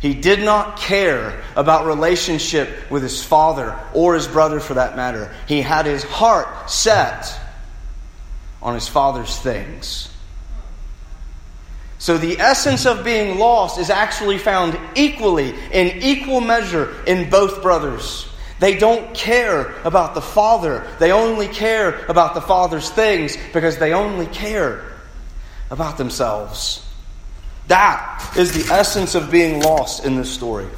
He 0.00 0.14
did 0.14 0.40
not 0.40 0.78
care 0.78 1.42
about 1.56 1.84
relationship 1.84 2.90
with 2.90 3.02
his 3.02 3.22
father 3.22 3.78
or 3.92 4.14
his 4.14 4.26
brother 4.26 4.60
for 4.60 4.74
that 4.74 4.96
matter. 4.96 5.30
He 5.46 5.60
had 5.60 5.84
his 5.84 6.04
heart 6.04 6.70
set 6.70 7.38
on 8.62 8.72
his 8.72 8.88
father's 8.88 9.36
things. 9.36 10.09
So 12.00 12.16
the 12.16 12.40
essence 12.40 12.86
of 12.86 13.04
being 13.04 13.38
lost 13.38 13.78
is 13.78 13.90
actually 13.90 14.38
found 14.38 14.76
equally, 14.96 15.54
in 15.70 16.02
equal 16.02 16.40
measure, 16.40 16.96
in 17.06 17.28
both 17.28 17.60
brothers. 17.60 18.26
They 18.58 18.78
don't 18.78 19.14
care 19.14 19.76
about 19.84 20.14
the 20.14 20.22
Father. 20.22 20.88
They 20.98 21.12
only 21.12 21.46
care 21.46 22.06
about 22.06 22.32
the 22.32 22.40
Father's 22.40 22.88
things 22.88 23.36
because 23.52 23.76
they 23.76 23.92
only 23.92 24.26
care 24.26 24.82
about 25.70 25.98
themselves. 25.98 26.82
That 27.68 28.32
is 28.34 28.52
the 28.52 28.72
essence 28.72 29.14
of 29.14 29.30
being 29.30 29.62
lost 29.62 30.06
in 30.06 30.16
this 30.16 30.32
story. 30.32 30.68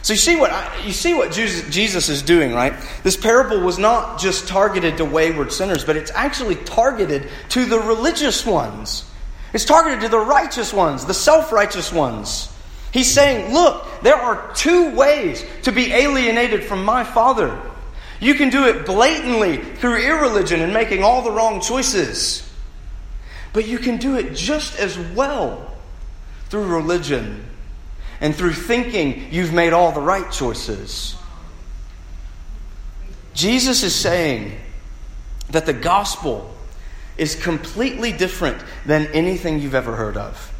So 0.00 0.14
you 0.14 0.18
see 0.18 0.36
what 0.36 0.86
you 0.86 0.92
see 0.92 1.12
what 1.12 1.30
Jesus 1.30 2.08
is 2.08 2.22
doing, 2.22 2.54
right? 2.54 2.72
This 3.02 3.18
parable 3.18 3.60
was 3.60 3.78
not 3.78 4.18
just 4.18 4.48
targeted 4.48 4.96
to 4.96 5.04
wayward 5.04 5.52
sinners, 5.52 5.84
but 5.84 5.96
it's 5.96 6.10
actually 6.12 6.56
targeted 6.56 7.28
to 7.50 7.66
the 7.66 7.78
religious 7.78 8.46
ones. 8.46 9.04
It's 9.52 9.64
targeted 9.64 10.00
to 10.02 10.08
the 10.08 10.18
righteous 10.18 10.72
ones, 10.72 11.04
the 11.04 11.14
self 11.14 11.52
righteous 11.52 11.92
ones. 11.92 12.52
He's 12.92 13.10
saying, 13.10 13.52
Look, 13.52 13.86
there 14.02 14.16
are 14.16 14.52
two 14.54 14.94
ways 14.94 15.44
to 15.62 15.72
be 15.72 15.92
alienated 15.92 16.64
from 16.64 16.84
my 16.84 17.04
Father. 17.04 17.60
You 18.20 18.34
can 18.34 18.50
do 18.50 18.66
it 18.66 18.84
blatantly 18.84 19.56
through 19.56 20.02
irreligion 20.02 20.60
and 20.60 20.74
making 20.74 21.02
all 21.02 21.22
the 21.22 21.30
wrong 21.30 21.60
choices. 21.60 22.46
But 23.52 23.66
you 23.66 23.78
can 23.78 23.96
do 23.96 24.16
it 24.16 24.34
just 24.34 24.78
as 24.78 24.98
well 24.98 25.74
through 26.48 26.66
religion 26.66 27.44
and 28.20 28.34
through 28.34 28.52
thinking 28.52 29.32
you've 29.32 29.52
made 29.52 29.72
all 29.72 29.92
the 29.92 30.00
right 30.00 30.30
choices. 30.30 31.16
Jesus 33.32 33.82
is 33.82 33.94
saying 33.94 34.58
that 35.50 35.66
the 35.66 35.72
gospel 35.72 36.54
is 37.20 37.36
completely 37.36 38.12
different 38.12 38.56
than 38.86 39.06
anything 39.08 39.60
you've 39.60 39.74
ever 39.74 39.94
heard 39.94 40.16
of. 40.16 40.52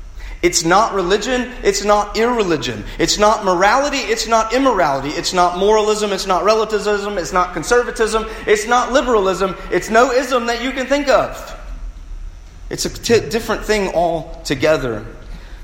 It's 0.43 0.63
not 0.63 0.95
religion, 0.95 1.51
it's 1.63 1.85
not 1.85 2.17
irreligion. 2.17 2.85
It's 2.99 3.19
not 3.19 3.45
morality, 3.45 3.97
it's 3.97 4.27
not 4.27 4.55
immorality. 4.55 5.09
It's 5.09 5.33
not 5.33 5.59
moralism, 5.59 6.13
it's 6.13 6.27
not 6.27 6.45
relativism, 6.45 7.17
it's 7.17 7.33
not 7.33 7.55
conservatism, 7.55 8.27
it's 8.47 8.67
not 8.67 8.93
liberalism, 8.93 9.57
it's 9.71 9.89
no 9.89 10.13
ism 10.13 10.47
that 10.47 10.63
you 10.63 10.71
can 10.73 10.87
think 10.87 11.09
of. 11.09 11.57
It's 12.69 12.85
a 12.85 12.91
t- 12.91 13.29
different 13.29 13.65
thing 13.65 13.95
altogether. 13.95 15.05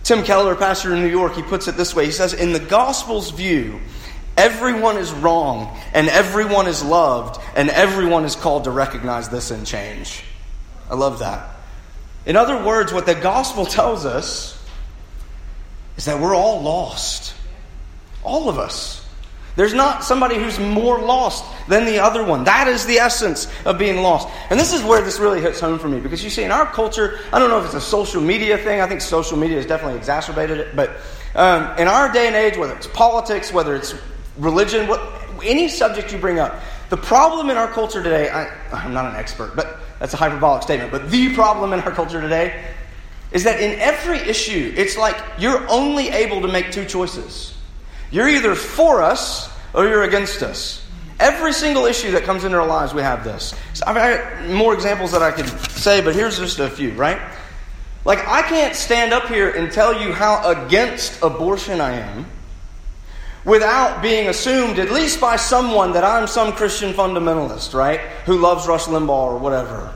Tim 0.03 0.23
Keller, 0.25 0.55
pastor 0.57 0.95
in 0.95 1.03
New 1.03 1.11
York, 1.11 1.35
he 1.35 1.43
puts 1.43 1.69
it 1.69 1.77
this 1.77 1.95
way 1.95 2.07
He 2.07 2.13
says, 2.13 2.33
In 2.33 2.53
the 2.53 2.61
gospel's 2.61 3.31
view, 3.31 3.81
everyone 4.37 4.97
is 4.97 5.13
wrong, 5.13 5.79
and 5.93 6.09
everyone 6.09 6.67
is 6.67 6.83
loved, 6.83 7.39
and 7.55 7.69
everyone 7.71 8.25
is 8.25 8.35
called 8.35 8.65
to 8.65 8.71
recognize 8.71 9.29
this 9.29 9.51
and 9.51 9.67
change. 9.67 10.23
I 10.91 10.95
love 10.95 11.19
that. 11.21 11.51
In 12.27 12.37
other 12.37 12.63
words, 12.65 12.93
what 12.93 13.07
the 13.07 13.15
gospel 13.15 13.67
tells 13.67 14.05
us 14.05 14.57
is 15.97 16.05
that 16.05 16.21
we're 16.21 16.35
all 16.35 16.61
lost. 16.61 17.35
All 18.23 18.49
of 18.49 18.59
us. 18.59 19.07
There's 19.57 19.73
not 19.73 20.05
somebody 20.05 20.35
who's 20.37 20.59
more 20.59 21.01
lost 21.01 21.45
than 21.67 21.87
the 21.87 21.99
other 21.99 22.23
one. 22.23 22.45
That 22.45 22.69
is 22.69 22.85
the 22.85 22.99
essence 22.99 23.51
of 23.65 23.79
being 23.79 24.03
lost. 24.03 24.29
And 24.51 24.61
this 24.61 24.75
is 24.75 24.83
where 24.83 25.03
this 25.03 25.19
really 25.19 25.41
hits 25.41 25.61
home 25.61 25.79
for 25.79 25.89
me 25.89 25.99
because 25.99 26.23
you 26.23 26.29
see, 26.29 26.45
in 26.45 26.53
our 26.53 26.67
culture, 26.67 27.19
I 27.33 27.39
don't 27.39 27.49
know 27.49 27.59
if 27.59 27.65
it's 27.65 27.75
a 27.75 27.81
social 27.81 28.21
media 28.21 28.59
thing. 28.59 28.83
I 28.83 28.87
think 28.87 29.01
social 29.01 29.39
media 29.39 29.57
has 29.57 29.65
definitely 29.65 29.97
exacerbated 29.97 30.59
it. 30.59 30.77
But 30.77 30.99
um, 31.35 31.79
in 31.79 31.89
our 31.89 32.13
day 32.13 32.27
and 32.27 32.37
age, 32.37 32.59
whether 32.59 32.75
it's 32.75 32.87
politics, 32.89 33.51
whether 33.51 33.75
it's 33.75 33.95
religion, 34.37 34.89
what, 34.89 35.01
any 35.43 35.69
subject 35.69 36.13
you 36.13 36.19
bring 36.19 36.39
up, 36.39 36.61
the 36.91 36.97
problem 36.99 37.49
in 37.49 37.57
our 37.57 37.69
culture 37.69 38.03
today, 38.03 38.29
I, 38.29 38.49
I'm 38.73 38.93
not 38.93 39.07
an 39.07 39.17
expert, 39.17 39.57
but 39.57 39.81
that's 39.99 40.15
a 40.15 40.17
hyperbolic 40.17 40.63
statement. 40.63 40.93
But 40.93 41.11
the 41.11 41.35
problem 41.35 41.73
in 41.73 41.81
our 41.81 41.91
culture 41.91 42.21
today 42.21 42.65
is 43.33 43.45
that 43.45 43.61
in 43.61 43.79
every 43.81 44.19
issue, 44.19 44.73
it's 44.77 44.97
like 44.97 45.17
you're 45.39 45.69
only 45.69 46.09
able 46.09 46.43
to 46.43 46.49
make 46.49 46.71
two 46.71 46.85
choices. 46.85 47.57
You're 48.11 48.29
either 48.29 48.55
for 48.55 49.03
us 49.03 49.51
or 49.75 49.87
you're 49.87 50.05
against 50.05 50.43
us. 50.43 50.87
Every 51.19 51.53
single 51.53 51.87
issue 51.87 52.13
that 52.13 52.25
comes 52.25 52.45
into 52.45 52.59
our 52.59 52.67
lives, 52.67 52.93
we 52.93 53.03
have 53.03 53.25
this. 53.25 53.55
So 53.73 53.85
I've 53.87 53.95
got 53.95 54.49
more 54.49 54.75
examples 54.75 55.13
that 55.13 55.23
I 55.23 55.31
could 55.31 55.49
say, 55.71 56.03
but 56.03 56.15
here's 56.15 56.39
just 56.39 56.59
a 56.59 56.69
few, 56.69 56.93
right? 56.93 57.21
Like, 58.05 58.27
I 58.29 58.43
can't 58.43 58.77
stand 58.77 59.13
up 59.13 59.27
here 59.27 59.51
and 59.51 59.73
tell 59.73 60.01
you 60.01 60.13
how 60.13 60.49
against 60.49 61.23
abortion 61.23 61.81
I 61.81 61.93
am 61.93 62.27
without 63.47 64.03
being 64.03 64.29
assumed, 64.29 64.79
at 64.79 64.91
least 64.91 65.21
by 65.21 65.37
someone, 65.37 65.93
that 65.93 66.05
I'm 66.05 66.27
some 66.27 66.53
Christian 66.53 66.93
fundamentalist, 66.93 67.73
right? 67.73 68.01
Who 68.27 68.37
loves 68.39 68.67
Rush 68.67 68.85
Limbaugh 68.85 69.09
or 69.09 69.39
whatever. 69.39 69.95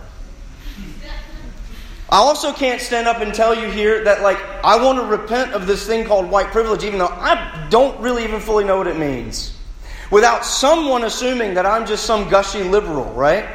I 2.08 2.16
also 2.16 2.52
can't 2.52 2.80
stand 2.80 3.06
up 3.06 3.20
and 3.20 3.34
tell 3.34 3.54
you 3.54 3.68
here 3.70 4.04
that, 4.04 4.22
like, 4.22 4.38
I 4.64 4.82
want 4.82 4.98
to 4.98 5.04
repent 5.04 5.52
of 5.52 5.66
this 5.66 5.86
thing 5.86 6.04
called 6.06 6.30
white 6.30 6.48
privilege, 6.48 6.84
even 6.84 6.98
though 6.98 7.06
I 7.06 7.66
don't 7.70 8.00
really 8.00 8.24
even 8.24 8.40
fully 8.40 8.64
know 8.64 8.78
what 8.78 8.86
it 8.86 8.98
means. 8.98 9.56
Without 10.10 10.44
someone 10.44 11.04
assuming 11.04 11.54
that 11.54 11.66
I'm 11.66 11.86
just 11.86 12.04
some 12.04 12.28
gushy 12.28 12.62
liberal, 12.62 13.12
right? 13.14 13.48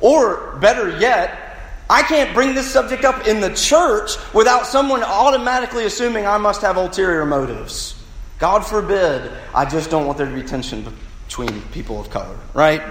Or, 0.00 0.56
better 0.56 0.98
yet, 0.98 1.58
I 1.88 2.02
can't 2.02 2.34
bring 2.34 2.54
this 2.54 2.70
subject 2.70 3.04
up 3.04 3.26
in 3.26 3.40
the 3.40 3.54
church 3.54 4.12
without 4.34 4.66
someone 4.66 5.02
automatically 5.02 5.84
assuming 5.84 6.26
I 6.26 6.38
must 6.38 6.62
have 6.62 6.76
ulterior 6.76 7.24
motives. 7.24 8.01
God 8.42 8.66
forbid, 8.66 9.30
I 9.54 9.64
just 9.64 9.88
don't 9.88 10.04
want 10.04 10.18
there 10.18 10.26
to 10.26 10.34
be 10.34 10.42
tension 10.42 10.84
between 11.28 11.62
people 11.70 12.00
of 12.00 12.10
color, 12.10 12.36
right? 12.54 12.82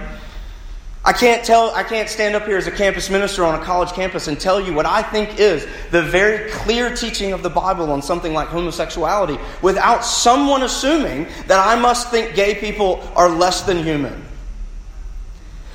I 1.04 1.12
can't 1.12 1.44
tell 1.44 1.74
I 1.74 1.82
can't 1.82 2.08
stand 2.08 2.34
up 2.34 2.46
here 2.46 2.56
as 2.56 2.66
a 2.66 2.70
campus 2.70 3.10
minister 3.10 3.44
on 3.44 3.60
a 3.60 3.62
college 3.62 3.92
campus 3.92 4.28
and 4.28 4.40
tell 4.40 4.58
you 4.58 4.72
what 4.72 4.86
I 4.86 5.02
think 5.02 5.38
is 5.38 5.68
the 5.90 6.00
very 6.00 6.50
clear 6.52 6.96
teaching 6.96 7.34
of 7.34 7.42
the 7.42 7.50
Bible 7.50 7.92
on 7.92 8.00
something 8.00 8.32
like 8.32 8.48
homosexuality 8.48 9.38
without 9.60 10.06
someone 10.06 10.62
assuming 10.62 11.26
that 11.48 11.58
I 11.58 11.78
must 11.78 12.10
think 12.10 12.34
gay 12.34 12.54
people 12.54 13.06
are 13.14 13.28
less 13.28 13.60
than 13.60 13.84
human. 13.84 14.24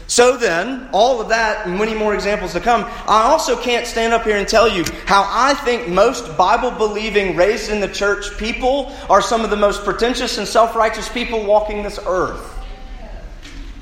So 0.08 0.38
then, 0.38 0.88
all 0.94 1.20
of 1.20 1.30
that 1.30 1.68
and 1.68 1.78
many 1.78 1.94
more 1.94 2.16
examples 2.16 2.54
to 2.54 2.62
come, 2.62 2.86
I 3.08 3.24
also 3.24 3.62
can't 3.62 3.86
stand 3.86 4.14
up 4.14 4.24
here 4.24 4.38
and 4.38 4.48
tell 4.48 4.68
you 4.68 4.86
how 5.06 5.28
I 5.30 5.54
think 5.54 5.90
most 5.90 6.38
Bible 6.38 6.72
believing, 6.72 7.36
raised 7.36 7.70
in 7.70 7.82
the 7.82 7.90
church 7.90 8.38
people 8.38 8.96
are 9.10 9.22
some 9.22 9.44
of 9.44 9.50
the 9.50 9.58
most 9.58 9.84
pretentious 9.84 10.38
and 10.38 10.48
self 10.48 10.76
righteous 10.76 11.10
people 11.10 11.46
walking 11.46 11.84
this 11.84 12.00
earth. 12.06 12.58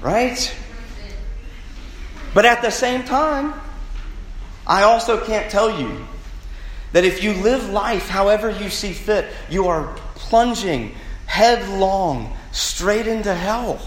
Right? 0.02 0.56
But 2.34 2.46
at 2.46 2.64
the 2.64 2.72
same 2.72 3.04
time, 3.04 3.54
I 4.66 4.82
also 4.84 5.24
can't 5.24 5.50
tell 5.52 5.80
you 5.80 6.06
that 6.92 7.06
if 7.06 7.24
you 7.24 7.34
live 7.34 7.70
life 7.70 8.10
however 8.10 8.50
you 8.50 8.70
see 8.70 8.94
fit, 8.94 9.32
you 9.50 9.68
are 9.68 9.96
plunging 10.16 10.96
headlong 11.28 12.36
straight 12.52 13.06
into 13.06 13.34
hell. 13.34 13.80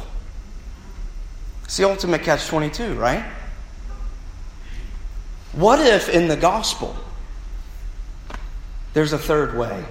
It's 1.68 1.76
the 1.76 1.84
ultimate 1.84 2.22
catch 2.22 2.46
22, 2.46 2.94
right? 2.94 3.22
What 5.52 5.80
if 5.80 6.08
in 6.08 6.26
the 6.26 6.36
gospel 6.36 6.96
there's 8.94 9.12
a 9.12 9.18
third 9.18 9.54
way? 9.54 9.84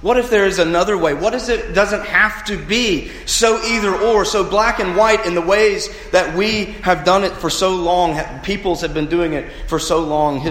What 0.00 0.16
if 0.16 0.30
there 0.30 0.46
is 0.46 0.58
another 0.58 0.96
way? 0.96 1.12
What 1.12 1.34
if 1.34 1.50
it 1.50 1.74
doesn't 1.74 2.06
have 2.06 2.46
to 2.46 2.56
be 2.56 3.10
so 3.26 3.62
either 3.62 3.94
or, 3.94 4.24
so 4.24 4.42
black 4.42 4.78
and 4.78 4.96
white 4.96 5.26
in 5.26 5.34
the 5.34 5.42
ways 5.42 5.90
that 6.12 6.34
we 6.34 6.64
have 6.80 7.04
done 7.04 7.24
it 7.24 7.32
for 7.32 7.50
so 7.50 7.76
long? 7.76 8.18
Peoples 8.40 8.80
have 8.80 8.94
been 8.94 9.10
doing 9.10 9.34
it 9.34 9.52
for 9.66 9.78
so 9.78 10.00
long, 10.00 10.50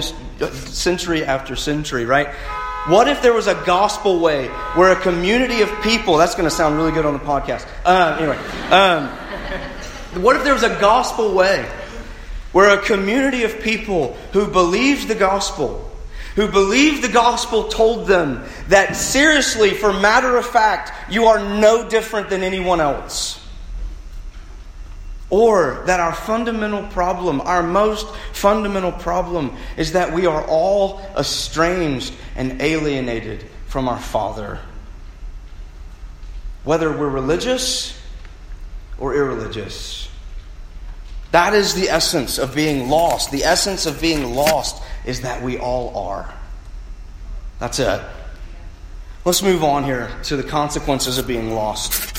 century 0.52 1.26
after 1.26 1.56
century, 1.56 2.06
right? 2.06 2.28
What 2.88 3.08
if 3.08 3.24
there 3.24 3.34
was 3.34 3.48
a 3.48 3.56
gospel 3.66 4.20
way 4.20 4.46
where 4.76 4.92
a 4.92 4.96
community 4.96 5.64
of 5.64 5.72
people, 5.82 6.18
that's 6.18 6.36
going 6.36 6.48
to 6.48 6.56
sound 6.56 6.76
really 6.76 6.92
good 6.92 7.08
on 7.08 7.14
the 7.14 7.20
podcast. 7.20 7.68
Uh, 7.84 8.16
anyway, 8.20 8.38
um, 8.70 9.10
what 10.16 10.36
if 10.36 10.44
there 10.44 10.54
was 10.54 10.64
a 10.64 10.80
gospel 10.80 11.34
way 11.34 11.70
where 12.52 12.78
a 12.78 12.82
community 12.82 13.44
of 13.44 13.62
people 13.62 14.14
who 14.34 14.48
believed 14.48 15.08
the 15.08 15.16
gospel, 15.16 15.90
who 16.36 16.52
believed 16.52 17.04
the 17.04 17.12
gospel 17.12 17.66
told 17.66 18.08
them 18.08 18.44
that 18.70 18.96
seriously, 18.96 19.72
for 19.72 19.94
matter 19.94 20.36
of 20.36 20.46
fact, 20.46 20.92
you 21.12 21.26
are 21.26 21.60
no 21.60 21.88
different 21.88 22.30
than 22.30 22.42
anyone 22.42 22.82
else? 22.82 23.36
Or 25.30 25.84
that 25.86 26.00
our 26.00 26.14
fundamental 26.14 26.88
problem, 26.88 27.40
our 27.42 27.62
most 27.62 28.08
fundamental 28.34 28.92
problem, 28.92 29.56
is 29.78 29.92
that 29.92 30.12
we 30.12 30.26
are 30.26 30.44
all 30.48 31.02
estranged 31.16 32.14
and 32.36 32.64
alienated 32.64 33.46
from 33.68 33.88
our 33.88 34.00
Father. 34.00 34.60
Whether 36.64 36.92
we're 36.92 37.10
religious 37.10 37.99
or 39.00 39.16
irreligious. 39.16 40.10
That 41.32 41.54
is 41.54 41.76
the 41.76 41.90
essence 41.90 42.38
of 42.38 42.56
being 42.56 42.90
lost. 42.90 43.32
The 43.32 43.44
essence 43.44 43.86
of 43.86 44.02
being 44.02 44.36
lost 44.36 44.82
is 45.06 45.22
that 45.22 45.42
we 45.44 45.58
all 45.58 45.96
are. 45.98 46.34
That's 47.60 47.80
it. 47.80 48.02
Let's 49.26 49.44
move 49.44 49.64
on 49.64 49.84
here 49.84 50.10
to 50.24 50.38
the 50.38 50.44
consequences 50.44 51.18
of 51.18 51.28
being 51.28 51.54
lost 51.54 52.10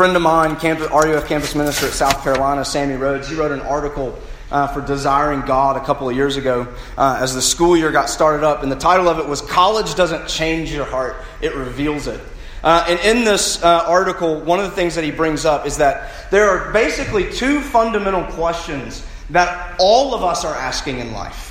friend 0.00 0.16
of 0.16 0.22
mine, 0.22 0.56
campus, 0.56 0.88
RUF 0.90 1.28
campus 1.28 1.54
minister 1.54 1.84
at 1.84 1.92
South 1.92 2.22
Carolina, 2.22 2.64
Sammy 2.64 2.94
Rhodes, 2.94 3.28
he 3.28 3.34
wrote 3.34 3.52
an 3.52 3.60
article 3.60 4.18
uh, 4.50 4.66
for 4.68 4.80
Desiring 4.80 5.42
God 5.42 5.76
a 5.76 5.84
couple 5.84 6.08
of 6.08 6.16
years 6.16 6.38
ago 6.38 6.66
uh, 6.96 7.18
as 7.20 7.34
the 7.34 7.42
school 7.42 7.76
year 7.76 7.92
got 7.92 8.08
started 8.08 8.42
up. 8.42 8.62
And 8.62 8.72
the 8.72 8.76
title 8.76 9.10
of 9.10 9.18
it 9.18 9.26
was 9.26 9.42
College 9.42 9.94
Doesn't 9.96 10.26
Change 10.26 10.72
Your 10.72 10.86
Heart, 10.86 11.16
It 11.42 11.54
Reveals 11.54 12.06
It. 12.06 12.18
Uh, 12.62 12.84
and 12.88 13.00
in 13.00 13.24
this 13.24 13.62
uh, 13.62 13.84
article, 13.86 14.40
one 14.40 14.58
of 14.58 14.66
the 14.66 14.76
things 14.76 14.94
that 14.94 15.04
he 15.04 15.10
brings 15.10 15.44
up 15.44 15.66
is 15.66 15.78
that 15.78 16.30
there 16.30 16.48
are 16.50 16.72
basically 16.72 17.32
two 17.32 17.60
fundamental 17.60 18.24
questions 18.34 19.06
that 19.30 19.76
all 19.78 20.14
of 20.14 20.22
us 20.22 20.44
are 20.44 20.54
asking 20.54 20.98
in 20.98 21.12
life. 21.12 21.46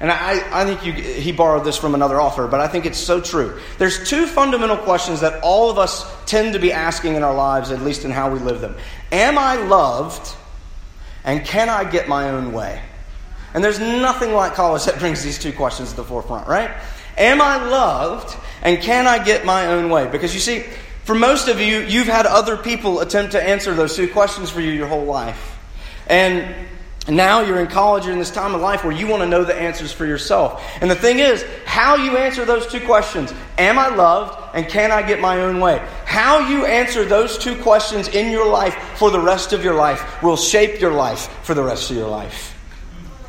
And 0.00 0.10
I, 0.10 0.62
I 0.62 0.64
think 0.64 0.84
you, 0.84 0.92
he 0.94 1.30
borrowed 1.30 1.64
this 1.64 1.76
from 1.76 1.94
another 1.94 2.20
author, 2.20 2.48
but 2.48 2.58
I 2.58 2.68
think 2.68 2.86
it's 2.86 2.98
so 2.98 3.20
true. 3.20 3.60
There's 3.76 4.08
two 4.08 4.26
fundamental 4.26 4.78
questions 4.78 5.20
that 5.20 5.42
all 5.42 5.70
of 5.70 5.78
us 5.78 6.10
tend 6.24 6.54
to 6.54 6.58
be 6.58 6.72
asking 6.72 7.16
in 7.16 7.22
our 7.22 7.34
lives, 7.34 7.70
at 7.70 7.82
least 7.82 8.06
in 8.06 8.10
how 8.10 8.30
we 8.30 8.38
live 8.38 8.62
them. 8.62 8.76
Am 9.12 9.36
I 9.36 9.56
loved? 9.56 10.34
And 11.22 11.44
can 11.44 11.68
I 11.68 11.84
get 11.84 12.08
my 12.08 12.30
own 12.30 12.52
way? 12.52 12.80
And 13.52 13.62
there's 13.62 13.78
nothing 13.78 14.32
like 14.32 14.54
college 14.54 14.84
that 14.84 14.98
brings 14.98 15.22
these 15.22 15.38
two 15.38 15.52
questions 15.52 15.90
to 15.90 15.96
the 15.96 16.04
forefront, 16.04 16.48
right? 16.48 16.70
Am 17.16 17.40
I 17.40 17.64
loved? 17.64 18.36
And 18.62 18.80
can 18.82 19.06
I 19.06 19.22
get 19.22 19.44
my 19.44 19.66
own 19.68 19.90
way? 19.90 20.06
Because 20.08 20.34
you 20.34 20.40
see, 20.40 20.64
for 21.04 21.14
most 21.14 21.48
of 21.48 21.60
you, 21.60 21.80
you've 21.80 22.06
had 22.06 22.26
other 22.26 22.56
people 22.56 23.00
attempt 23.00 23.32
to 23.32 23.42
answer 23.42 23.74
those 23.74 23.96
two 23.96 24.08
questions 24.08 24.50
for 24.50 24.60
you 24.60 24.70
your 24.70 24.86
whole 24.86 25.04
life. 25.04 25.58
And 26.06 26.54
now 27.08 27.40
you're 27.40 27.60
in 27.60 27.66
college, 27.66 28.04
you're 28.04 28.12
in 28.12 28.18
this 28.18 28.30
time 28.30 28.54
of 28.54 28.60
life 28.60 28.84
where 28.84 28.92
you 28.92 29.06
want 29.06 29.22
to 29.22 29.28
know 29.28 29.42
the 29.42 29.54
answers 29.54 29.92
for 29.92 30.04
yourself. 30.04 30.62
And 30.80 30.90
the 30.90 30.94
thing 30.94 31.18
is, 31.18 31.44
how 31.64 31.96
you 31.96 32.16
answer 32.18 32.44
those 32.44 32.66
two 32.66 32.80
questions 32.80 33.32
Am 33.58 33.78
I 33.78 33.88
loved 33.88 34.38
and 34.54 34.68
can 34.68 34.92
I 34.92 35.02
get 35.02 35.20
my 35.20 35.40
own 35.42 35.60
way? 35.60 35.84
How 36.04 36.48
you 36.48 36.66
answer 36.66 37.04
those 37.04 37.38
two 37.38 37.56
questions 37.62 38.08
in 38.08 38.30
your 38.30 38.48
life 38.48 38.74
for 38.96 39.10
the 39.10 39.20
rest 39.20 39.52
of 39.52 39.64
your 39.64 39.74
life 39.74 40.22
will 40.22 40.36
shape 40.36 40.80
your 40.80 40.92
life 40.92 41.28
for 41.44 41.54
the 41.54 41.62
rest 41.62 41.90
of 41.90 41.96
your 41.96 42.08
life. 42.08 42.56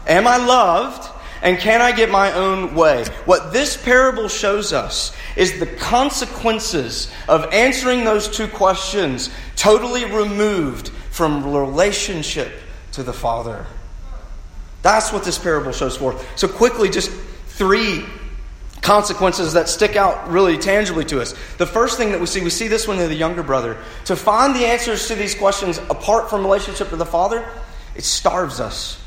Am 0.07 0.27
I 0.27 0.37
loved 0.37 1.10
and 1.41 1.57
can 1.57 1.81
I 1.81 1.91
get 1.91 2.09
my 2.09 2.33
own 2.33 2.75
way? 2.75 3.05
What 3.25 3.51
this 3.51 3.75
parable 3.75 4.27
shows 4.27 4.73
us 4.73 5.15
is 5.35 5.59
the 5.59 5.65
consequences 5.65 7.11
of 7.27 7.51
answering 7.51 8.03
those 8.05 8.27
two 8.27 8.47
questions 8.47 9.29
totally 9.55 10.05
removed 10.05 10.89
from 11.09 11.53
relationship 11.53 12.53
to 12.93 13.03
the 13.03 13.13
Father. 13.13 13.65
That's 14.83 15.11
what 15.11 15.23
this 15.23 15.37
parable 15.37 15.71
shows 15.71 15.97
forth. 15.97 16.25
So, 16.37 16.47
quickly, 16.47 16.89
just 16.89 17.11
three 17.47 18.05
consequences 18.81 19.53
that 19.53 19.69
stick 19.69 19.95
out 19.95 20.29
really 20.29 20.57
tangibly 20.57 21.05
to 21.05 21.21
us. 21.21 21.33
The 21.57 21.67
first 21.67 21.97
thing 21.97 22.11
that 22.11 22.19
we 22.19 22.25
see, 22.25 22.41
we 22.41 22.49
see 22.49 22.67
this 22.67 22.87
one 22.87 22.99
in 22.99 23.09
the 23.09 23.15
younger 23.15 23.43
brother. 23.43 23.77
To 24.05 24.15
find 24.15 24.55
the 24.55 24.65
answers 24.65 25.07
to 25.07 25.15
these 25.15 25.35
questions 25.35 25.77
apart 25.89 26.29
from 26.29 26.41
relationship 26.41 26.89
to 26.89 26.95
the 26.95 27.05
Father, 27.05 27.47
it 27.95 28.03
starves 28.03 28.59
us. 28.59 29.00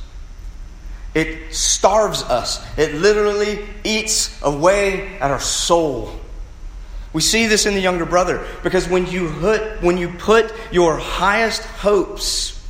It 1.15 1.55
starves 1.55 2.23
us. 2.23 2.65
It 2.77 2.95
literally 2.95 3.65
eats 3.85 4.41
away 4.43 5.17
at 5.19 5.31
our 5.31 5.41
soul. 5.41 6.13
We 7.13 7.21
see 7.21 7.47
this 7.47 7.67
in 7.67 7.75
the 7.75 7.81
younger 7.81 8.05
brother 8.05 8.45
because 8.65 8.89
when 8.89 9.07
you 9.07 9.31
put, 9.39 9.81
when 9.83 9.97
you 9.97 10.09
put 10.09 10.53
your 10.73 10.99
highest 10.99 11.63
hopes 11.63 12.61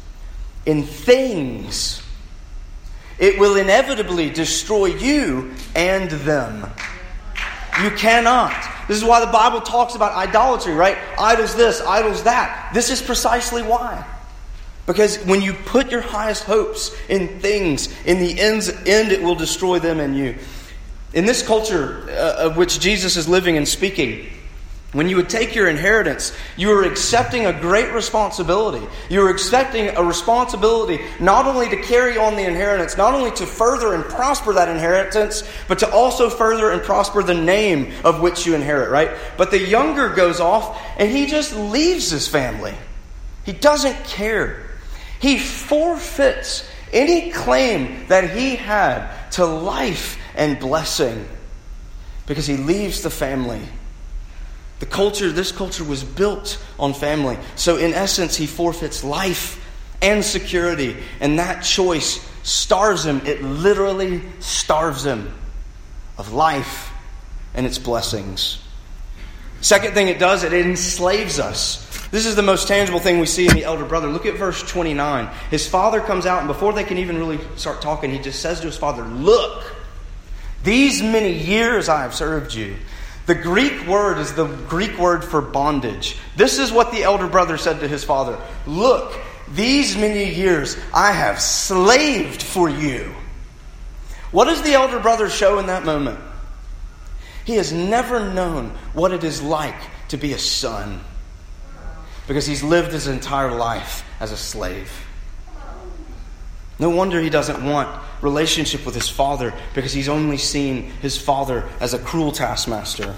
in 0.66 0.82
things, 0.82 2.02
it 3.18 3.38
will 3.38 3.56
inevitably 3.56 4.28
destroy 4.28 4.86
you 4.86 5.54
and 5.74 6.10
them. 6.10 6.70
You 7.82 7.90
cannot. 7.92 8.52
This 8.86 8.98
is 8.98 9.04
why 9.04 9.24
the 9.24 9.32
Bible 9.32 9.62
talks 9.62 9.94
about 9.94 10.12
idolatry, 10.12 10.74
right? 10.74 10.98
Idols 11.18 11.54
this, 11.54 11.80
idols 11.80 12.24
that. 12.24 12.70
This 12.74 12.90
is 12.90 13.00
precisely 13.00 13.62
why. 13.62 14.06
Because 14.86 15.16
when 15.24 15.40
you 15.40 15.54
put 15.54 15.90
your 15.90 16.02
highest 16.02 16.44
hopes 16.44 16.94
in 17.08 17.40
things, 17.40 17.88
in 18.04 18.18
the 18.18 18.38
ends, 18.38 18.68
end 18.68 19.12
it 19.12 19.22
will 19.22 19.34
destroy 19.34 19.78
them 19.78 19.98
and 19.98 20.16
you. 20.16 20.36
In 21.14 21.24
this 21.24 21.46
culture 21.46 22.06
uh, 22.10 22.46
of 22.46 22.56
which 22.56 22.80
Jesus 22.80 23.16
is 23.16 23.28
living 23.28 23.56
and 23.56 23.66
speaking, 23.66 24.28
when 24.94 25.08
you 25.08 25.16
would 25.16 25.28
take 25.28 25.56
your 25.56 25.68
inheritance, 25.68 26.32
you 26.56 26.68
were 26.68 26.84
accepting 26.84 27.46
a 27.46 27.52
great 27.52 27.92
responsibility. 27.92 28.86
You 29.10 29.20
were 29.20 29.30
accepting 29.30 29.88
a 29.88 30.04
responsibility 30.04 31.00
not 31.18 31.46
only 31.46 31.68
to 31.70 31.82
carry 31.82 32.16
on 32.16 32.36
the 32.36 32.46
inheritance, 32.46 32.96
not 32.96 33.12
only 33.12 33.32
to 33.32 33.44
further 33.44 33.94
and 33.94 34.04
prosper 34.04 34.52
that 34.52 34.68
inheritance, 34.68 35.42
but 35.66 35.80
to 35.80 35.90
also 35.90 36.30
further 36.30 36.70
and 36.70 36.80
prosper 36.80 37.24
the 37.24 37.34
name 37.34 37.92
of 38.04 38.20
which 38.20 38.46
you 38.46 38.54
inherit, 38.54 38.90
right? 38.90 39.10
But 39.36 39.50
the 39.50 39.58
younger 39.58 40.10
goes 40.10 40.38
off 40.38 40.80
and 40.96 41.10
he 41.10 41.26
just 41.26 41.56
leaves 41.56 42.10
his 42.10 42.28
family. 42.28 42.74
He 43.44 43.52
doesn't 43.52 44.04
care. 44.04 44.63
He 45.24 45.38
forfeits 45.38 46.68
any 46.92 47.30
claim 47.30 48.06
that 48.08 48.36
he 48.36 48.56
had 48.56 49.30
to 49.32 49.46
life 49.46 50.18
and 50.34 50.58
blessing 50.58 51.26
because 52.26 52.46
he 52.46 52.56
leaves 52.56 53.02
the 53.02 53.10
family 53.10 53.62
the 54.80 54.86
culture, 54.86 55.30
this 55.30 55.52
culture 55.52 55.84
was 55.84 56.02
built 56.02 56.62
on 56.78 56.94
family. 56.94 57.38
So, 57.56 57.76
in 57.76 57.94
essence, 57.94 58.36
he 58.36 58.46
forfeits 58.46 59.04
life 59.04 59.58
and 60.02 60.24
security. 60.24 60.96
And 61.20 61.38
that 61.38 61.62
choice 61.62 62.20
starves 62.42 63.06
him. 63.06 63.22
It 63.24 63.42
literally 63.42 64.22
starves 64.40 65.06
him 65.06 65.32
of 66.18 66.32
life 66.32 66.92
and 67.54 67.64
its 67.64 67.78
blessings. 67.78 68.60
Second 69.60 69.94
thing 69.94 70.08
it 70.08 70.18
does, 70.18 70.42
it 70.42 70.52
enslaves 70.52 71.38
us. 71.38 71.83
This 72.14 72.26
is 72.26 72.36
the 72.36 72.42
most 72.42 72.68
tangible 72.68 73.00
thing 73.00 73.18
we 73.18 73.26
see 73.26 73.48
in 73.48 73.56
the 73.56 73.64
elder 73.64 73.84
brother. 73.84 74.06
Look 74.06 74.24
at 74.24 74.36
verse 74.36 74.62
29. 74.62 75.28
His 75.50 75.66
father 75.66 76.00
comes 76.00 76.26
out, 76.26 76.38
and 76.38 76.46
before 76.46 76.72
they 76.72 76.84
can 76.84 76.98
even 76.98 77.18
really 77.18 77.40
start 77.56 77.82
talking, 77.82 78.12
he 78.12 78.20
just 78.20 78.40
says 78.40 78.60
to 78.60 78.66
his 78.66 78.76
father, 78.76 79.02
Look, 79.02 79.74
these 80.62 81.02
many 81.02 81.32
years 81.32 81.88
I 81.88 82.02
have 82.02 82.14
served 82.14 82.54
you. 82.54 82.76
The 83.26 83.34
Greek 83.34 83.88
word 83.88 84.18
is 84.18 84.32
the 84.32 84.46
Greek 84.46 84.96
word 84.96 85.24
for 85.24 85.40
bondage. 85.40 86.16
This 86.36 86.60
is 86.60 86.70
what 86.70 86.92
the 86.92 87.02
elder 87.02 87.26
brother 87.26 87.58
said 87.58 87.80
to 87.80 87.88
his 87.88 88.04
father 88.04 88.38
Look, 88.64 89.20
these 89.50 89.96
many 89.96 90.32
years 90.32 90.76
I 90.94 91.10
have 91.10 91.40
slaved 91.40 92.44
for 92.44 92.68
you. 92.68 93.12
What 94.30 94.44
does 94.44 94.62
the 94.62 94.74
elder 94.74 95.00
brother 95.00 95.28
show 95.28 95.58
in 95.58 95.66
that 95.66 95.84
moment? 95.84 96.20
He 97.44 97.56
has 97.56 97.72
never 97.72 98.32
known 98.32 98.70
what 98.92 99.10
it 99.10 99.24
is 99.24 99.42
like 99.42 99.80
to 100.10 100.16
be 100.16 100.32
a 100.32 100.38
son 100.38 101.00
because 102.26 102.46
he's 102.46 102.62
lived 102.62 102.92
his 102.92 103.06
entire 103.06 103.54
life 103.54 104.04
as 104.20 104.32
a 104.32 104.36
slave. 104.36 104.90
No 106.78 106.90
wonder 106.90 107.20
he 107.20 107.30
doesn't 107.30 107.64
want 107.64 108.02
relationship 108.20 108.84
with 108.84 108.94
his 108.94 109.08
father 109.08 109.52
because 109.74 109.92
he's 109.92 110.08
only 110.08 110.38
seen 110.38 110.84
his 111.02 111.16
father 111.16 111.68
as 111.80 111.94
a 111.94 111.98
cruel 111.98 112.32
taskmaster. 112.32 113.14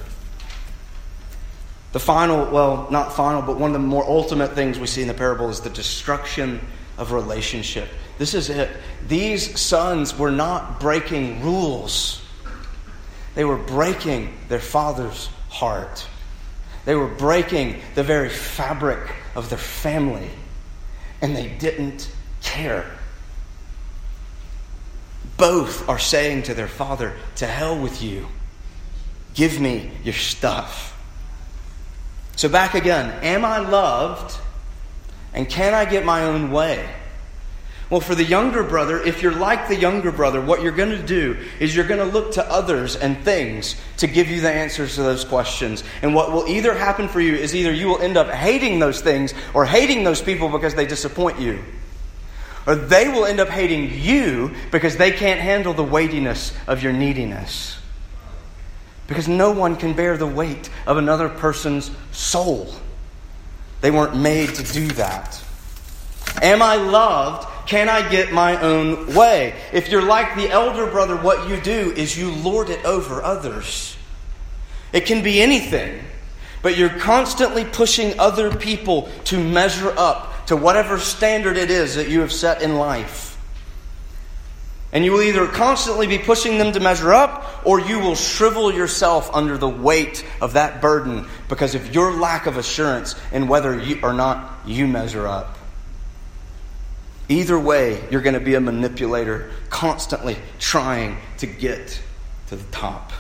The 1.93 2.01
final, 2.01 2.51
well, 2.51 2.89
not 2.91 3.15
final, 3.15 3.41
but 3.41 3.59
one 3.59 3.71
of 3.71 3.81
the 3.81 3.87
more 3.87 4.05
ultimate 4.05 4.53
things 4.53 4.79
we 4.79 4.87
see 4.87 5.03
in 5.03 5.09
the 5.09 5.15
parable 5.15 5.49
is 5.49 5.61
the 5.61 5.71
destruction 5.71 6.61
of 6.99 7.13
relationship. 7.13 7.89
This 8.19 8.35
is 8.35 8.51
it. 8.51 8.71
These 9.07 9.59
sons 9.59 10.19
were 10.19 10.31
not 10.31 10.81
breaking 10.81 11.43
rules, 11.43 12.23
they 13.35 13.45
were 13.45 13.57
breaking 13.57 14.37
their 14.49 14.61
father's 14.61 15.29
heart. 15.49 16.07
They 16.87 16.95
were 16.95 17.09
breaking 17.09 17.81
the 17.95 18.05
very 18.05 18.31
fabric 18.31 19.13
of 19.35 19.51
their 19.51 19.59
family, 19.59 20.31
and 21.21 21.37
they 21.37 21.49
didn't 21.49 22.11
care. 22.43 22.87
Both 25.37 25.89
are 25.89 25.99
saying 25.99 26.45
to 26.45 26.55
their 26.55 26.69
father, 26.69 27.15
To 27.37 27.47
hell 27.47 27.79
with 27.79 28.03
you. 28.03 28.29
Give 29.35 29.61
me 29.61 29.91
your 30.03 30.15
stuff. 30.15 30.97
So, 32.37 32.49
back 32.49 32.75
again, 32.75 33.11
am 33.23 33.45
I 33.45 33.59
loved? 33.59 34.39
And 35.35 35.49
can 35.49 35.75
I 35.75 35.85
get 35.85 36.05
my 36.05 36.25
own 36.25 36.51
way? 36.51 36.89
Well, 37.89 38.01
for 38.01 38.17
the 38.17 38.25
younger 38.25 38.65
brother, 38.65 39.01
if 39.01 39.23
you're 39.23 39.35
like 39.35 39.69
the 39.69 39.77
younger 39.77 40.11
brother, 40.11 40.41
what 40.41 40.61
you're 40.61 40.73
going 40.73 40.91
to 40.91 41.03
do 41.03 41.39
is 41.61 41.75
you're 41.75 41.87
going 41.87 42.01
to 42.01 42.13
look 42.13 42.33
to 42.33 42.45
others 42.51 42.97
and 42.97 43.17
things 43.25 43.77
to 43.99 44.09
give 44.09 44.29
you 44.29 44.41
the 44.41 44.51
answers 44.51 44.97
to 44.97 45.03
those 45.03 45.25
questions. 45.25 45.85
And 46.03 46.13
what 46.13 46.33
will 46.33 46.49
either 46.49 46.75
happen 46.75 47.07
for 47.07 47.21
you 47.21 47.35
is 47.37 47.55
either 47.55 47.73
you 47.73 47.87
will 47.87 48.01
end 48.01 48.17
up 48.17 48.29
hating 48.29 48.81
those 48.81 49.01
things 49.01 49.35
or 49.55 49.65
hating 49.65 50.03
those 50.03 50.21
people 50.21 50.49
because 50.49 50.75
they 50.75 50.87
disappoint 50.87 51.39
you. 51.39 51.63
Or 52.67 52.75
they 52.75 53.09
will 53.09 53.25
end 53.25 53.39
up 53.39 53.49
hating 53.49 53.93
you 53.93 54.53
because 54.73 54.97
they 54.97 55.13
can't 55.13 55.39
handle 55.39 55.73
the 55.73 55.85
weightiness 55.85 56.53
of 56.67 56.83
your 56.83 56.93
neediness. 56.93 57.79
Because 59.07 59.29
no 59.29 59.53
one 59.53 59.77
can 59.77 59.93
bear 59.93 60.17
the 60.17 60.27
weight 60.27 60.69
of 60.89 60.97
another 60.97 61.29
person's 61.29 61.93
soul. 62.11 62.69
They 63.81 63.93
weren't 63.93 64.17
made 64.17 64.49
to 64.57 64.65
do 64.73 64.89
that. 64.89 65.41
Am 66.43 66.61
I 66.61 66.75
loved? 66.75 67.53
Can 67.67 67.89
I 67.89 68.09
get 68.09 68.33
my 68.33 68.61
own 68.61 69.15
way? 69.15 69.55
If 69.73 69.89
you're 69.91 70.03
like 70.03 70.37
the 70.37 70.49
elder 70.51 70.87
brother, 70.87 71.17
what 71.17 71.49
you 71.49 71.61
do 71.61 71.93
is 71.93 72.17
you 72.17 72.31
lord 72.31 72.71
it 72.71 72.85
over 72.85 73.23
others. 73.23 73.97
It 74.93 75.07
can 75.07 75.23
be 75.23 75.43
anything, 75.43 76.03
but 76.63 76.79
you're 76.79 76.89
constantly 76.89 77.65
pushing 77.65 78.19
other 78.21 78.55
people 78.55 79.11
to 79.25 79.43
measure 79.43 79.93
up 79.97 80.47
to 80.47 80.57
whatever 80.57 80.99
standard 80.99 81.57
it 81.57 81.71
is 81.71 81.97
that 81.97 82.09
you 82.09 82.21
have 82.21 82.33
set 82.33 82.63
in 82.63 82.77
life. 82.77 83.37
And 84.93 85.05
you 85.05 85.11
will 85.11 85.23
either 85.23 85.47
constantly 85.49 86.07
be 86.07 86.19
pushing 86.19 86.59
them 86.59 86.73
to 86.73 86.81
measure 86.81 87.13
up, 87.13 87.67
or 87.67 87.81
you 87.81 87.99
will 87.99 88.15
shrivel 88.15 88.73
yourself 88.73 89.29
under 89.35 89.59
the 89.59 89.69
weight 89.69 90.25
of 90.41 90.53
that 90.53 90.81
burden 90.81 91.27
because 91.49 91.75
of 91.75 91.93
your 91.93 92.13
lack 92.13 92.47
of 92.47 92.57
assurance 92.57 93.17
in 93.33 93.49
whether 93.49 93.79
you, 93.79 93.99
or 94.03 94.13
not 94.13 94.61
you 94.65 94.87
measure 94.87 95.27
up. 95.27 95.56
Either 97.29 97.59
way, 97.59 98.03
you're 98.11 98.21
going 98.21 98.35
to 98.35 98.41
be 98.41 98.55
a 98.55 98.61
manipulator, 98.61 99.51
constantly 99.69 100.37
trying 100.59 101.17
to 101.39 101.47
get 101.47 102.01
to 102.49 102.57
the 102.57 102.65
top. 102.71 103.13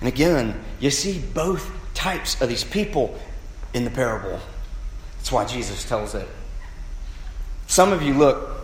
And 0.00 0.08
again, 0.08 0.62
you 0.78 0.90
see 0.90 1.18
both 1.18 1.70
types 1.94 2.40
of 2.40 2.48
these 2.48 2.64
people 2.64 3.18
in 3.72 3.84
the 3.84 3.90
parable. 3.90 4.38
That's 5.16 5.32
why 5.32 5.44
Jesus 5.44 5.88
tells 5.88 6.14
it. 6.14 6.28
Some 7.66 7.92
of 7.92 8.02
you, 8.02 8.14
look, 8.14 8.60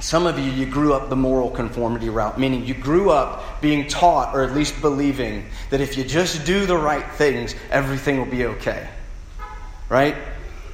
some 0.00 0.26
of 0.26 0.38
you, 0.38 0.50
you 0.50 0.64
grew 0.64 0.94
up 0.94 1.08
the 1.08 1.16
moral 1.16 1.50
conformity 1.50 2.08
route, 2.08 2.38
meaning 2.38 2.64
you 2.64 2.74
grew 2.74 3.10
up 3.10 3.60
being 3.60 3.88
taught, 3.88 4.34
or 4.34 4.44
at 4.44 4.52
least 4.52 4.80
believing, 4.80 5.46
that 5.70 5.80
if 5.80 5.96
you 5.98 6.04
just 6.04 6.46
do 6.46 6.64
the 6.64 6.76
right 6.76 7.10
things, 7.12 7.54
everything 7.70 8.18
will 8.18 8.26
be 8.26 8.44
okay. 8.46 8.88
Right? 9.88 10.14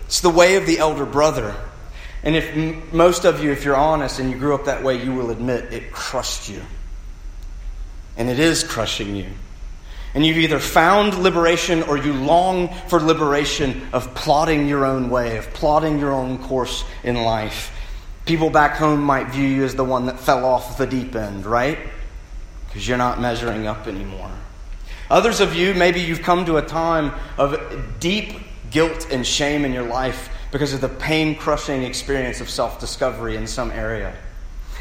It's 0.06 0.20
the 0.20 0.30
way 0.30 0.56
of 0.56 0.66
the 0.66 0.78
elder 0.78 1.06
brother. 1.06 1.56
And 2.24 2.34
if 2.34 2.56
m- 2.56 2.82
most 2.90 3.24
of 3.24 3.44
you, 3.44 3.52
if 3.52 3.64
you're 3.64 3.76
honest 3.76 4.18
and 4.18 4.30
you 4.30 4.38
grew 4.38 4.54
up 4.54 4.64
that 4.64 4.82
way, 4.82 5.00
you 5.02 5.12
will 5.12 5.30
admit 5.30 5.72
it 5.72 5.92
crushed 5.92 6.48
you. 6.48 6.62
And 8.16 8.28
it 8.28 8.38
is 8.38 8.64
crushing 8.64 9.14
you. 9.14 9.26
And 10.14 10.24
you've 10.24 10.38
either 10.38 10.58
found 10.58 11.18
liberation 11.18 11.82
or 11.82 11.98
you 11.98 12.12
long 12.14 12.72
for 12.88 13.00
liberation 13.00 13.82
of 13.92 14.14
plotting 14.14 14.68
your 14.68 14.84
own 14.84 15.10
way, 15.10 15.36
of 15.36 15.52
plotting 15.52 15.98
your 15.98 16.12
own 16.12 16.38
course 16.38 16.84
in 17.02 17.16
life. 17.16 17.72
People 18.24 18.48
back 18.48 18.76
home 18.76 19.02
might 19.02 19.28
view 19.28 19.46
you 19.46 19.64
as 19.64 19.74
the 19.74 19.84
one 19.84 20.06
that 20.06 20.18
fell 20.18 20.44
off 20.46 20.78
the 20.78 20.86
deep 20.86 21.14
end, 21.14 21.44
right? 21.44 21.78
Because 22.68 22.88
you're 22.88 22.96
not 22.96 23.20
measuring 23.20 23.66
up 23.66 23.86
anymore. 23.86 24.30
Others 25.10 25.40
of 25.40 25.54
you, 25.54 25.74
maybe 25.74 26.00
you've 26.00 26.22
come 26.22 26.46
to 26.46 26.56
a 26.56 26.62
time 26.62 27.12
of 27.36 27.60
deep 28.00 28.34
guilt 28.70 29.08
and 29.10 29.26
shame 29.26 29.64
in 29.64 29.72
your 29.72 29.86
life 29.86 30.30
because 30.54 30.72
of 30.72 30.80
the 30.80 30.88
pain 30.88 31.34
crushing 31.34 31.82
experience 31.82 32.40
of 32.40 32.48
self 32.48 32.78
discovery 32.78 33.34
in 33.34 33.44
some 33.44 33.72
area. 33.72 34.14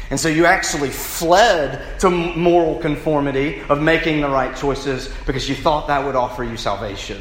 And 0.08 0.20
so 0.20 0.28
you 0.28 0.46
actually 0.46 0.90
fled 0.90 1.98
to 1.98 2.10
moral 2.10 2.78
conformity 2.78 3.60
of 3.68 3.82
making 3.82 4.20
the 4.20 4.28
right 4.28 4.56
choices 4.56 5.12
because 5.26 5.48
you 5.48 5.56
thought 5.56 5.88
that 5.88 6.04
would 6.04 6.14
offer 6.14 6.44
you 6.44 6.56
salvation. 6.56 7.20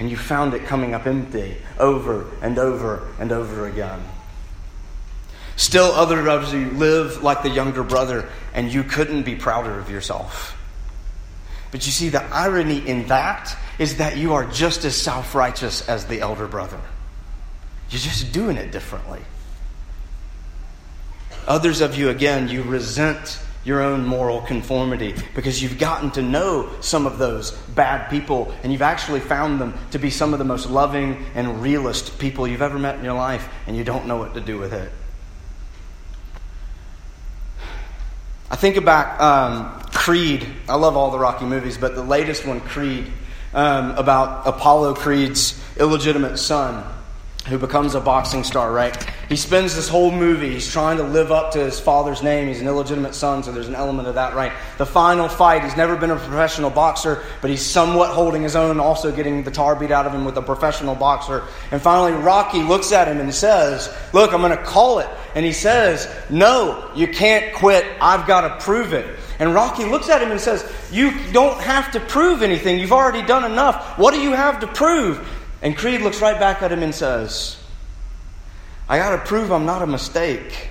And 0.00 0.10
you 0.10 0.16
found 0.16 0.54
it 0.54 0.64
coming 0.64 0.92
up 0.92 1.06
empty 1.06 1.56
over 1.78 2.28
and 2.42 2.58
over 2.58 3.06
and 3.20 3.30
over 3.30 3.68
again. 3.68 4.02
Still, 5.54 5.92
others 5.92 6.26
of 6.26 6.52
you 6.52 6.72
live 6.72 7.22
like 7.22 7.44
the 7.44 7.50
younger 7.50 7.84
brother, 7.84 8.28
and 8.54 8.72
you 8.72 8.82
couldn't 8.82 9.22
be 9.22 9.36
prouder 9.36 9.78
of 9.78 9.88
yourself. 9.88 10.58
But 11.70 11.86
you 11.86 11.92
see, 11.92 12.08
the 12.08 12.24
irony 12.24 12.84
in 12.84 13.06
that 13.06 13.56
is 13.78 13.98
that 13.98 14.16
you 14.16 14.34
are 14.34 14.46
just 14.46 14.84
as 14.84 14.96
self 14.96 15.36
righteous 15.36 15.88
as 15.88 16.06
the 16.06 16.22
elder 16.22 16.48
brother. 16.48 16.80
You're 17.90 18.00
just 18.00 18.32
doing 18.32 18.56
it 18.56 18.72
differently. 18.72 19.20
Others 21.46 21.80
of 21.80 21.96
you, 21.96 22.08
again, 22.08 22.48
you 22.48 22.62
resent 22.62 23.40
your 23.64 23.82
own 23.82 24.04
moral 24.04 24.40
conformity 24.42 25.14
because 25.34 25.60
you've 25.60 25.78
gotten 25.78 26.10
to 26.12 26.22
know 26.22 26.70
some 26.80 27.04
of 27.04 27.18
those 27.18 27.50
bad 27.74 28.08
people 28.08 28.54
and 28.62 28.72
you've 28.72 28.82
actually 28.82 29.20
found 29.20 29.60
them 29.60 29.74
to 29.90 29.98
be 29.98 30.08
some 30.08 30.32
of 30.32 30.38
the 30.38 30.44
most 30.44 30.70
loving 30.70 31.24
and 31.34 31.62
realist 31.62 32.18
people 32.18 32.46
you've 32.46 32.62
ever 32.62 32.78
met 32.78 32.96
in 32.96 33.04
your 33.04 33.14
life 33.14 33.48
and 33.66 33.76
you 33.76 33.82
don't 33.82 34.06
know 34.06 34.16
what 34.16 34.34
to 34.34 34.40
do 34.40 34.56
with 34.56 34.72
it. 34.72 34.90
I 38.48 38.54
think 38.54 38.76
about 38.76 39.20
um, 39.20 39.80
Creed. 39.90 40.46
I 40.68 40.76
love 40.76 40.96
all 40.96 41.10
the 41.10 41.18
Rocky 41.18 41.44
movies, 41.44 41.76
but 41.76 41.96
the 41.96 42.04
latest 42.04 42.46
one, 42.46 42.60
Creed, 42.60 43.10
um, 43.52 43.90
about 43.92 44.46
Apollo 44.46 44.94
Creed's 44.94 45.60
illegitimate 45.76 46.38
son 46.38 46.84
who 47.48 47.58
becomes 47.58 47.94
a 47.94 48.00
boxing 48.00 48.44
star, 48.44 48.72
right? 48.72 48.96
He 49.28 49.36
spends 49.36 49.74
this 49.74 49.88
whole 49.88 50.10
movie, 50.10 50.52
he's 50.52 50.70
trying 50.70 50.96
to 50.98 51.02
live 51.02 51.32
up 51.32 51.52
to 51.52 51.58
his 51.58 51.80
father's 51.80 52.22
name. 52.22 52.48
He's 52.48 52.60
an 52.60 52.66
illegitimate 52.66 53.14
son, 53.14 53.42
so 53.42 53.52
there's 53.52 53.68
an 53.68 53.74
element 53.74 54.08
of 54.08 54.14
that, 54.14 54.34
right? 54.34 54.52
The 54.78 54.86
final 54.86 55.28
fight, 55.28 55.64
he's 55.64 55.76
never 55.76 55.96
been 55.96 56.10
a 56.10 56.16
professional 56.16 56.70
boxer, 56.70 57.22
but 57.40 57.50
he's 57.50 57.64
somewhat 57.64 58.10
holding 58.10 58.42
his 58.42 58.56
own, 58.56 58.78
also 58.78 59.14
getting 59.14 59.42
the 59.42 59.50
tar 59.50 59.74
beat 59.76 59.90
out 59.90 60.06
of 60.06 60.14
him 60.14 60.24
with 60.24 60.36
a 60.36 60.42
professional 60.42 60.94
boxer. 60.94 61.44
And 61.70 61.80
finally, 61.80 62.12
Rocky 62.12 62.62
looks 62.62 62.92
at 62.92 63.08
him 63.08 63.18
and 63.18 63.34
says, 63.34 63.92
Look, 64.12 64.32
I'm 64.32 64.40
going 64.40 64.56
to 64.56 64.62
call 64.62 64.98
it. 65.00 65.08
And 65.34 65.44
he 65.44 65.52
says, 65.52 66.08
No, 66.30 66.90
you 66.94 67.08
can't 67.08 67.54
quit. 67.54 67.84
I've 68.00 68.26
got 68.26 68.42
to 68.42 68.64
prove 68.64 68.92
it. 68.92 69.18
And 69.38 69.54
Rocky 69.54 69.84
looks 69.84 70.08
at 70.08 70.22
him 70.22 70.30
and 70.30 70.40
says, 70.40 70.70
You 70.90 71.12
don't 71.32 71.60
have 71.60 71.92
to 71.92 72.00
prove 72.00 72.42
anything. 72.42 72.78
You've 72.78 72.92
already 72.92 73.26
done 73.26 73.50
enough. 73.50 73.98
What 73.98 74.14
do 74.14 74.20
you 74.20 74.32
have 74.32 74.60
to 74.60 74.66
prove? 74.66 75.26
And 75.66 75.76
Creed 75.76 76.00
looks 76.00 76.20
right 76.20 76.38
back 76.38 76.62
at 76.62 76.70
him 76.70 76.84
and 76.84 76.94
says, 76.94 77.60
I 78.88 78.98
got 78.98 79.16
to 79.16 79.28
prove 79.28 79.50
I'm 79.50 79.66
not 79.66 79.82
a 79.82 79.86
mistake. 79.88 80.70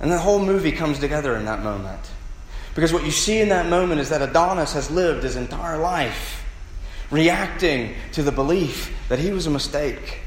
And 0.00 0.12
the 0.12 0.18
whole 0.18 0.38
movie 0.38 0.72
comes 0.72 0.98
together 0.98 1.34
in 1.34 1.46
that 1.46 1.62
moment. 1.62 2.10
Because 2.74 2.92
what 2.92 3.06
you 3.06 3.10
see 3.10 3.40
in 3.40 3.48
that 3.48 3.70
moment 3.70 4.02
is 4.02 4.10
that 4.10 4.20
Adonis 4.20 4.74
has 4.74 4.90
lived 4.90 5.22
his 5.22 5.34
entire 5.34 5.78
life 5.78 6.44
reacting 7.10 7.94
to 8.12 8.22
the 8.22 8.32
belief 8.32 8.94
that 9.08 9.18
he 9.18 9.30
was 9.30 9.46
a 9.46 9.50
mistake. 9.50 10.20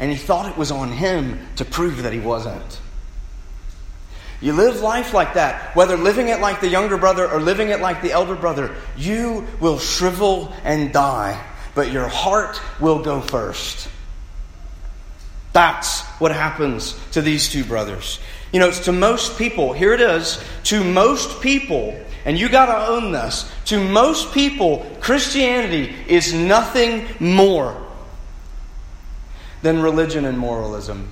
And 0.00 0.10
he 0.10 0.16
thought 0.16 0.50
it 0.50 0.58
was 0.58 0.72
on 0.72 0.90
him 0.90 1.38
to 1.54 1.64
prove 1.64 2.02
that 2.02 2.12
he 2.12 2.18
wasn't. 2.18 2.80
You 4.40 4.54
live 4.54 4.80
life 4.80 5.14
like 5.14 5.34
that, 5.34 5.76
whether 5.76 5.96
living 5.96 6.30
it 6.30 6.40
like 6.40 6.60
the 6.60 6.68
younger 6.68 6.96
brother 6.96 7.30
or 7.30 7.38
living 7.40 7.68
it 7.68 7.78
like 7.78 8.02
the 8.02 8.10
elder 8.10 8.34
brother, 8.34 8.74
you 8.96 9.46
will 9.60 9.78
shrivel 9.78 10.52
and 10.64 10.92
die 10.92 11.40
but 11.74 11.92
your 11.92 12.08
heart 12.08 12.60
will 12.80 13.02
go 13.02 13.20
first. 13.20 13.88
That's 15.52 16.02
what 16.20 16.32
happens 16.32 16.98
to 17.12 17.22
these 17.22 17.48
two 17.48 17.64
brothers. 17.64 18.20
You 18.52 18.60
know, 18.60 18.68
it's 18.68 18.84
to 18.86 18.92
most 18.92 19.38
people, 19.38 19.72
here 19.72 19.92
it 19.92 20.00
is, 20.00 20.42
to 20.64 20.84
most 20.84 21.40
people, 21.40 21.98
and 22.24 22.38
you 22.38 22.48
got 22.48 22.66
to 22.66 22.88
own 22.88 23.12
this, 23.12 23.50
to 23.66 23.82
most 23.82 24.32
people, 24.32 24.86
Christianity 25.00 25.94
is 26.06 26.32
nothing 26.32 27.06
more 27.20 27.86
than 29.62 29.82
religion 29.82 30.24
and 30.24 30.38
moralism. 30.38 31.10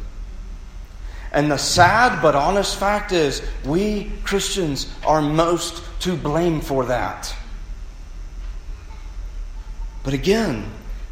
And 1.33 1.51
the 1.51 1.59
sad 1.59 2.23
but 2.23 2.35
honest 2.35 2.77
fact 2.77 3.12
is, 3.12 3.42
we 3.64 4.12
Christians 4.25 4.90
are 5.05 5.21
most 5.21 5.83
to 6.01 6.16
blame 6.16 6.61
for 6.61 6.87
that. 6.87 7.35
But 10.07 10.14
again, 10.14 10.64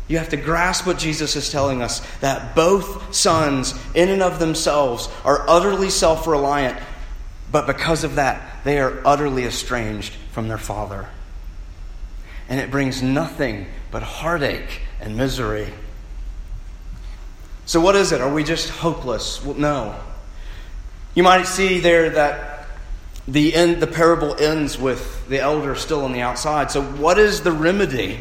you 0.07 0.19
have 0.19 0.29
to 0.29 0.37
grasp 0.37 0.87
what 0.87 0.99
Jesus 0.99 1.35
is 1.35 1.51
telling 1.51 1.83
us 1.83 1.99
that 2.21 2.55
both 2.55 3.13
sons, 3.13 3.75
in 3.93 4.09
and 4.09 4.23
of 4.23 4.39
themselves, 4.39 5.09
are 5.25 5.45
utterly 5.49 5.91
self 5.91 6.29
reliant, 6.29 6.79
but 7.51 7.67
because 7.67 8.05
of 8.05 8.15
that, 8.15 8.63
they 8.63 8.79
are 8.79 9.03
utterly 9.05 9.47
estranged 9.47 10.13
from 10.31 10.47
their 10.47 10.59
father. 10.59 11.09
And 12.49 12.61
it 12.61 12.71
brings 12.71 13.03
nothing 13.03 13.67
but 13.91 14.05
heartache 14.05 14.83
and 15.01 15.17
misery. 15.17 15.73
So, 17.67 17.81
what 17.81 17.97
is 17.97 18.13
it? 18.13 18.21
Are 18.21 18.33
we 18.33 18.45
just 18.45 18.69
hopeless? 18.69 19.45
Well, 19.45 19.57
no. 19.57 19.99
You 21.17 21.25
might 21.25 21.49
see 21.49 21.81
there 21.81 22.11
that 22.11 22.69
the, 23.27 23.57
end, 23.57 23.83
the 23.83 23.89
parable 23.89 24.37
ends 24.37 24.79
with 24.79 25.29
the 25.29 25.41
elder 25.41 25.75
still 25.75 26.05
on 26.05 26.13
the 26.13 26.21
outside. 26.21 26.71
So, 26.71 26.81
what 26.81 27.19
is 27.19 27.41
the 27.41 27.51
remedy? 27.51 28.21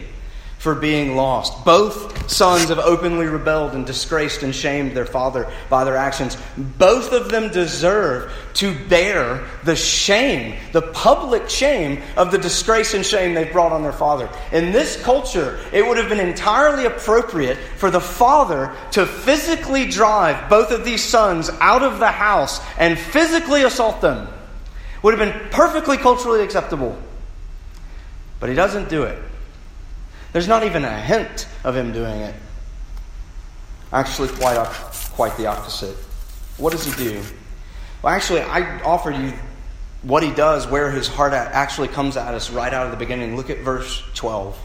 For 0.64 0.74
being 0.74 1.18
lost. 1.18 1.66
Both 1.66 2.32
sons 2.32 2.70
have 2.70 2.80
openly 2.80 3.26
rebelled 3.26 3.74
and 3.74 3.86
disgraced 3.86 4.44
and 4.44 4.56
shamed 4.56 4.96
their 4.96 5.06
father 5.06 5.52
by 5.70 5.84
their 5.84 5.98
actions. 5.98 6.38
Both 6.58 7.12
of 7.12 7.28
them 7.28 7.52
deserve 7.52 8.32
to 8.54 8.74
bear 8.88 9.46
the 9.66 9.76
shame, 9.76 10.58
the 10.72 10.82
public 10.82 11.50
shame 11.50 12.02
of 12.16 12.32
the 12.32 12.38
disgrace 12.38 12.94
and 12.94 13.06
shame 13.06 13.34
they've 13.34 13.52
brought 13.52 13.74
on 13.74 13.84
their 13.84 13.92
father. 13.92 14.30
In 14.54 14.72
this 14.72 15.04
culture, 15.04 15.60
it 15.74 15.86
would 15.86 15.98
have 15.98 16.08
been 16.08 16.26
entirely 16.26 16.86
appropriate 16.86 17.58
for 17.76 17.92
the 17.92 18.00
father 18.00 18.74
to 18.92 19.06
physically 19.06 19.86
drive 19.90 20.50
both 20.50 20.72
of 20.72 20.86
these 20.86 21.04
sons 21.04 21.50
out 21.60 21.84
of 21.84 22.00
the 22.00 22.08
house 22.08 22.62
and 22.78 22.98
physically 22.98 23.64
assault 23.64 24.00
them. 24.00 24.30
Would 25.02 25.20
have 25.20 25.30
been 25.30 25.50
perfectly 25.50 25.98
culturally 25.98 26.42
acceptable. 26.42 26.98
But 28.40 28.48
he 28.48 28.56
doesn't 28.56 28.88
do 28.88 29.04
it. 29.04 29.22
There's 30.34 30.48
not 30.48 30.64
even 30.64 30.84
a 30.84 31.00
hint 31.00 31.48
of 31.64 31.76
him 31.76 31.94
doing 31.94 32.20
it. 32.20 32.36
Actually, 33.92 34.30
quite, 34.30 34.58
quite 35.14 35.38
the 35.38 35.46
opposite. 35.46 35.96
What 36.58 36.72
does 36.72 36.84
he 36.84 37.04
do? 37.04 37.22
Well, 38.02 38.14
actually, 38.14 38.42
I 38.42 38.82
offered 38.82 39.16
you 39.16 39.34
what 40.02 40.24
he 40.24 40.32
does, 40.32 40.68
where 40.68 40.92
his 40.92 41.08
heart 41.08 41.34
actually 41.34 41.88
comes 41.88 42.18
at 42.18 42.34
us 42.34 42.50
right 42.50 42.74
out 42.74 42.86
of 42.86 42.92
the 42.92 42.98
beginning. 42.98 43.38
Look 43.38 43.50
at 43.50 43.60
verse 43.60 44.04
12. 44.16 44.60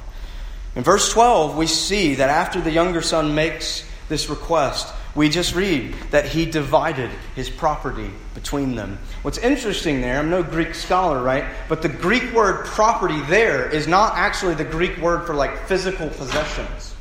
In 0.74 0.82
verse 0.82 1.12
12, 1.12 1.56
we 1.56 1.66
see 1.66 2.16
that 2.16 2.30
after 2.30 2.60
the 2.60 2.70
younger 2.70 3.02
son 3.02 3.34
makes 3.34 3.88
this 4.08 4.30
request, 4.30 4.92
we 5.18 5.28
just 5.28 5.52
read 5.52 5.92
that 6.12 6.26
he 6.26 6.46
divided 6.46 7.10
his 7.34 7.50
property 7.50 8.08
between 8.34 8.76
them. 8.76 9.00
What's 9.22 9.38
interesting 9.38 10.00
there, 10.00 10.16
I'm 10.16 10.30
no 10.30 10.44
Greek 10.44 10.76
scholar, 10.76 11.20
right? 11.20 11.44
But 11.68 11.82
the 11.82 11.88
Greek 11.88 12.32
word 12.32 12.64
property 12.66 13.20
there 13.22 13.68
is 13.68 13.88
not 13.88 14.14
actually 14.14 14.54
the 14.54 14.64
Greek 14.64 14.96
word 14.98 15.26
for 15.26 15.34
like 15.34 15.66
physical 15.66 16.08
possessions. 16.08 16.94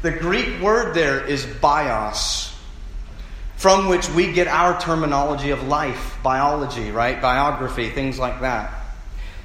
The 0.00 0.12
Greek 0.12 0.62
word 0.62 0.94
there 0.94 1.22
is 1.26 1.44
bios, 1.44 2.56
from 3.56 3.86
which 3.86 4.08
we 4.08 4.32
get 4.32 4.48
our 4.48 4.80
terminology 4.80 5.50
of 5.50 5.68
life, 5.68 6.16
biology, 6.22 6.90
right? 6.90 7.20
Biography, 7.20 7.90
things 7.90 8.18
like 8.18 8.40
that. 8.40 8.72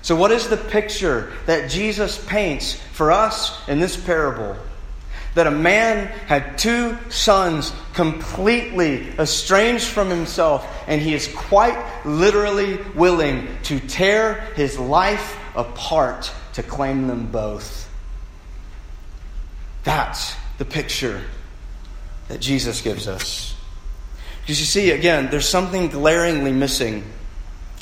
So, 0.02 0.16
what 0.16 0.32
is 0.32 0.48
the 0.48 0.56
picture 0.56 1.34
that 1.46 1.70
Jesus 1.70 2.24
paints 2.26 2.76
for 2.94 3.12
us 3.12 3.68
in 3.68 3.82
this 3.82 3.98
parable? 3.98 4.56
That 5.38 5.46
a 5.46 5.52
man 5.52 6.08
had 6.26 6.58
two 6.58 6.98
sons 7.10 7.72
completely 7.94 9.08
estranged 9.20 9.86
from 9.86 10.10
himself, 10.10 10.68
and 10.88 11.00
he 11.00 11.14
is 11.14 11.28
quite 11.28 11.78
literally 12.06 12.80
willing 12.96 13.48
to 13.62 13.80
tear 13.80 14.42
his 14.56 14.80
life 14.80 15.38
apart 15.56 16.32
to 16.54 16.64
claim 16.64 17.06
them 17.06 17.28
both. 17.28 17.88
That's 19.84 20.36
the 20.58 20.66
picture 20.66 21.22
that 22.30 22.42
Jesus 22.42 22.82
gives 22.82 23.08
us. 23.08 23.56
Because 24.42 24.60
you 24.60 24.66
see, 24.66 24.90
again, 24.90 25.30
there's 25.30 25.48
something 25.48 25.90
glaringly 25.90 26.52
missing 26.52 27.04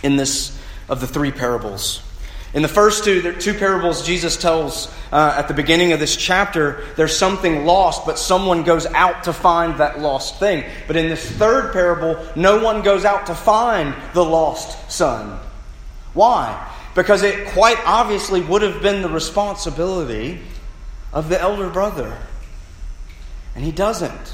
in 0.03 0.17
this 0.17 0.59
of 0.89 0.99
the 0.99 1.07
three 1.07 1.31
parables. 1.31 2.01
In 2.55 2.61
the 2.61 2.69
first 2.69 3.03
two, 3.03 3.21
there 3.21 3.33
two 3.33 3.53
parables 3.53 4.05
Jesus 4.05 4.37
tells 4.37 4.87
uh, 5.11 5.35
at 5.37 5.49
the 5.49 5.53
beginning 5.53 5.91
of 5.91 5.99
this 5.99 6.15
chapter, 6.15 6.85
there's 6.95 7.15
something 7.15 7.65
lost, 7.65 8.05
but 8.05 8.17
someone 8.17 8.63
goes 8.63 8.85
out 8.85 9.25
to 9.25 9.33
find 9.33 9.77
that 9.79 9.99
lost 9.99 10.39
thing. 10.39 10.63
But 10.87 10.95
in 10.95 11.09
this 11.09 11.29
third 11.29 11.73
parable, 11.73 12.25
no 12.37 12.63
one 12.63 12.81
goes 12.81 13.03
out 13.03 13.25
to 13.25 13.35
find 13.35 13.93
the 14.13 14.23
lost 14.23 14.89
son. 14.89 15.37
Why? 16.13 16.71
Because 16.95 17.23
it 17.23 17.49
quite 17.49 17.77
obviously 17.85 18.39
would 18.39 18.61
have 18.61 18.81
been 18.81 19.01
the 19.01 19.09
responsibility 19.09 20.39
of 21.11 21.27
the 21.27 21.39
elder 21.39 21.69
brother. 21.69 22.17
And 23.53 23.65
he 23.65 23.73
doesn't. 23.73 24.33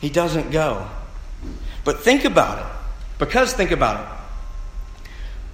He 0.00 0.10
doesn't 0.10 0.52
go. 0.52 0.88
But 1.84 2.02
think 2.02 2.24
about 2.24 2.64
it. 2.64 2.72
Because 3.18 3.52
think 3.52 3.72
about 3.72 4.00
it. 4.00 4.21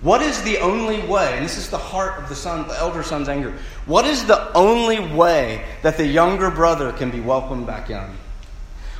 What 0.01 0.23
is 0.23 0.43
the 0.43 0.59
only 0.59 1.05
way, 1.07 1.35
and 1.35 1.45
this 1.45 1.59
is 1.59 1.71
the 1.71 1.79
heart 1.79 2.23
of 2.23 2.29
the 2.29 2.37
son, 2.37 2.69
the 2.69 2.79
elder 2.79 3.03
son's 3.03 3.29
anger, 3.29 3.55
what 3.87 4.05
is 4.05 4.25
the 4.27 4.53
only 4.53 5.01
way 5.01 5.65
that 5.83 5.97
the 5.97 6.07
younger 6.07 6.51
brother 6.51 6.93
can 6.93 7.11
be 7.11 7.21
welcomed 7.21 7.67
back 7.67 7.91
in? 7.91 8.09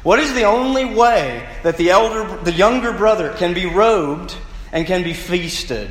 What 0.03 0.19
is 0.19 0.35
the 0.35 0.45
only 0.45 0.85
way 0.85 1.49
that 1.63 1.77
the 1.77 1.91
elder 1.91 2.43
the 2.43 2.53
younger 2.53 2.93
brother 2.93 3.33
can 3.35 3.55
be 3.55 3.67
robed 3.67 4.35
and 4.73 4.87
can 4.87 5.05
be 5.05 5.13
feasted? 5.13 5.91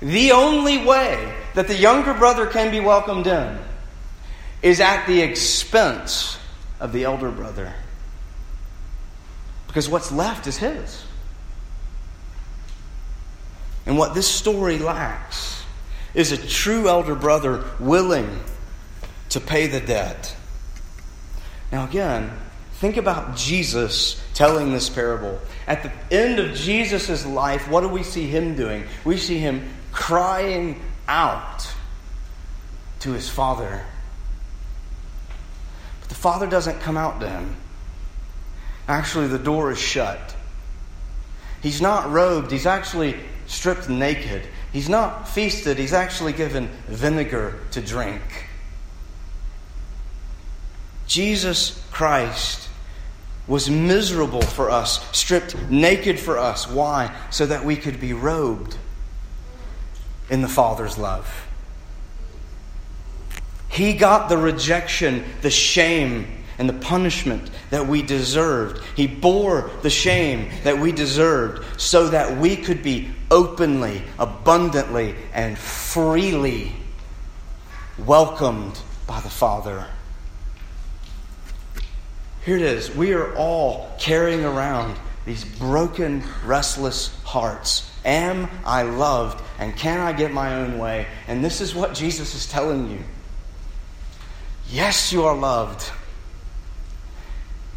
The 0.00 0.32
only 0.32 0.84
way 0.84 1.34
that 1.54 1.68
the 1.68 1.76
younger 1.76 2.12
brother 2.12 2.46
can 2.46 2.70
be 2.70 2.80
welcomed 2.80 3.26
in 3.26 3.58
is 4.60 4.80
at 4.80 5.06
the 5.06 5.22
expense 5.22 6.38
of 6.80 6.92
the 6.92 7.04
elder 7.04 7.30
brother. 7.30 7.72
Because 9.66 9.88
what's 9.88 10.12
left 10.12 10.46
is 10.46 10.58
his. 10.58 11.03
And 13.86 13.98
what 13.98 14.14
this 14.14 14.28
story 14.28 14.78
lacks 14.78 15.62
is 16.14 16.32
a 16.32 16.36
true 16.36 16.88
elder 16.88 17.14
brother 17.14 17.64
willing 17.78 18.40
to 19.30 19.40
pay 19.40 19.66
the 19.66 19.80
debt. 19.80 20.34
Now, 21.72 21.84
again, 21.84 22.30
think 22.74 22.96
about 22.96 23.36
Jesus 23.36 24.22
telling 24.32 24.72
this 24.72 24.88
parable. 24.88 25.40
At 25.66 25.82
the 25.82 25.92
end 26.14 26.38
of 26.38 26.54
Jesus' 26.54 27.26
life, 27.26 27.68
what 27.68 27.80
do 27.80 27.88
we 27.88 28.02
see 28.02 28.26
him 28.26 28.54
doing? 28.54 28.84
We 29.04 29.16
see 29.16 29.38
him 29.38 29.68
crying 29.92 30.80
out 31.08 31.68
to 33.00 33.12
his 33.12 33.28
father. 33.28 33.84
But 36.00 36.08
the 36.08 36.14
father 36.14 36.46
doesn't 36.46 36.80
come 36.80 36.96
out 36.96 37.20
to 37.20 37.28
him. 37.28 37.56
Actually, 38.86 39.28
the 39.28 39.38
door 39.38 39.72
is 39.72 39.78
shut. 39.78 40.36
He's 41.62 41.80
not 41.80 42.10
robed, 42.10 42.50
he's 42.50 42.66
actually 42.66 43.16
stripped 43.46 43.88
naked. 43.88 44.42
He's 44.72 44.88
not 44.88 45.28
feasted, 45.28 45.78
he's 45.78 45.92
actually 45.92 46.32
given 46.32 46.68
vinegar 46.88 47.60
to 47.72 47.80
drink. 47.80 48.22
Jesus 51.06 51.86
Christ 51.90 52.68
was 53.46 53.68
miserable 53.68 54.42
for 54.42 54.70
us, 54.70 55.06
stripped 55.16 55.56
naked 55.70 56.18
for 56.18 56.38
us. 56.38 56.66
Why? 56.66 57.14
So 57.30 57.46
that 57.46 57.64
we 57.64 57.76
could 57.76 58.00
be 58.00 58.12
robed 58.12 58.76
in 60.30 60.40
the 60.40 60.48
Father's 60.48 60.96
love. 60.96 61.46
He 63.68 63.92
got 63.94 64.28
the 64.28 64.38
rejection, 64.38 65.24
the 65.42 65.50
shame, 65.50 66.26
and 66.58 66.68
the 66.68 66.74
punishment 66.74 67.50
that 67.70 67.86
we 67.86 68.02
deserved. 68.02 68.82
He 68.96 69.06
bore 69.06 69.70
the 69.82 69.90
shame 69.90 70.50
that 70.62 70.78
we 70.78 70.92
deserved 70.92 71.80
so 71.80 72.08
that 72.08 72.38
we 72.38 72.56
could 72.56 72.82
be 72.82 73.10
openly, 73.30 74.02
abundantly, 74.18 75.14
and 75.32 75.58
freely 75.58 76.72
welcomed 77.98 78.78
by 79.06 79.20
the 79.20 79.30
Father. 79.30 79.86
Here 82.44 82.56
it 82.56 82.62
is. 82.62 82.94
We 82.94 83.14
are 83.14 83.34
all 83.36 83.90
carrying 83.98 84.44
around 84.44 84.98
these 85.24 85.44
broken, 85.44 86.22
restless 86.44 87.08
hearts. 87.24 87.90
Am 88.04 88.50
I 88.66 88.82
loved? 88.82 89.42
And 89.58 89.74
can 89.74 90.00
I 90.00 90.12
get 90.12 90.30
my 90.32 90.56
own 90.56 90.78
way? 90.78 91.06
And 91.26 91.42
this 91.42 91.62
is 91.62 91.74
what 91.74 91.94
Jesus 91.94 92.34
is 92.34 92.46
telling 92.46 92.90
you. 92.90 92.98
Yes, 94.68 95.12
you 95.12 95.24
are 95.24 95.36
loved. 95.36 95.90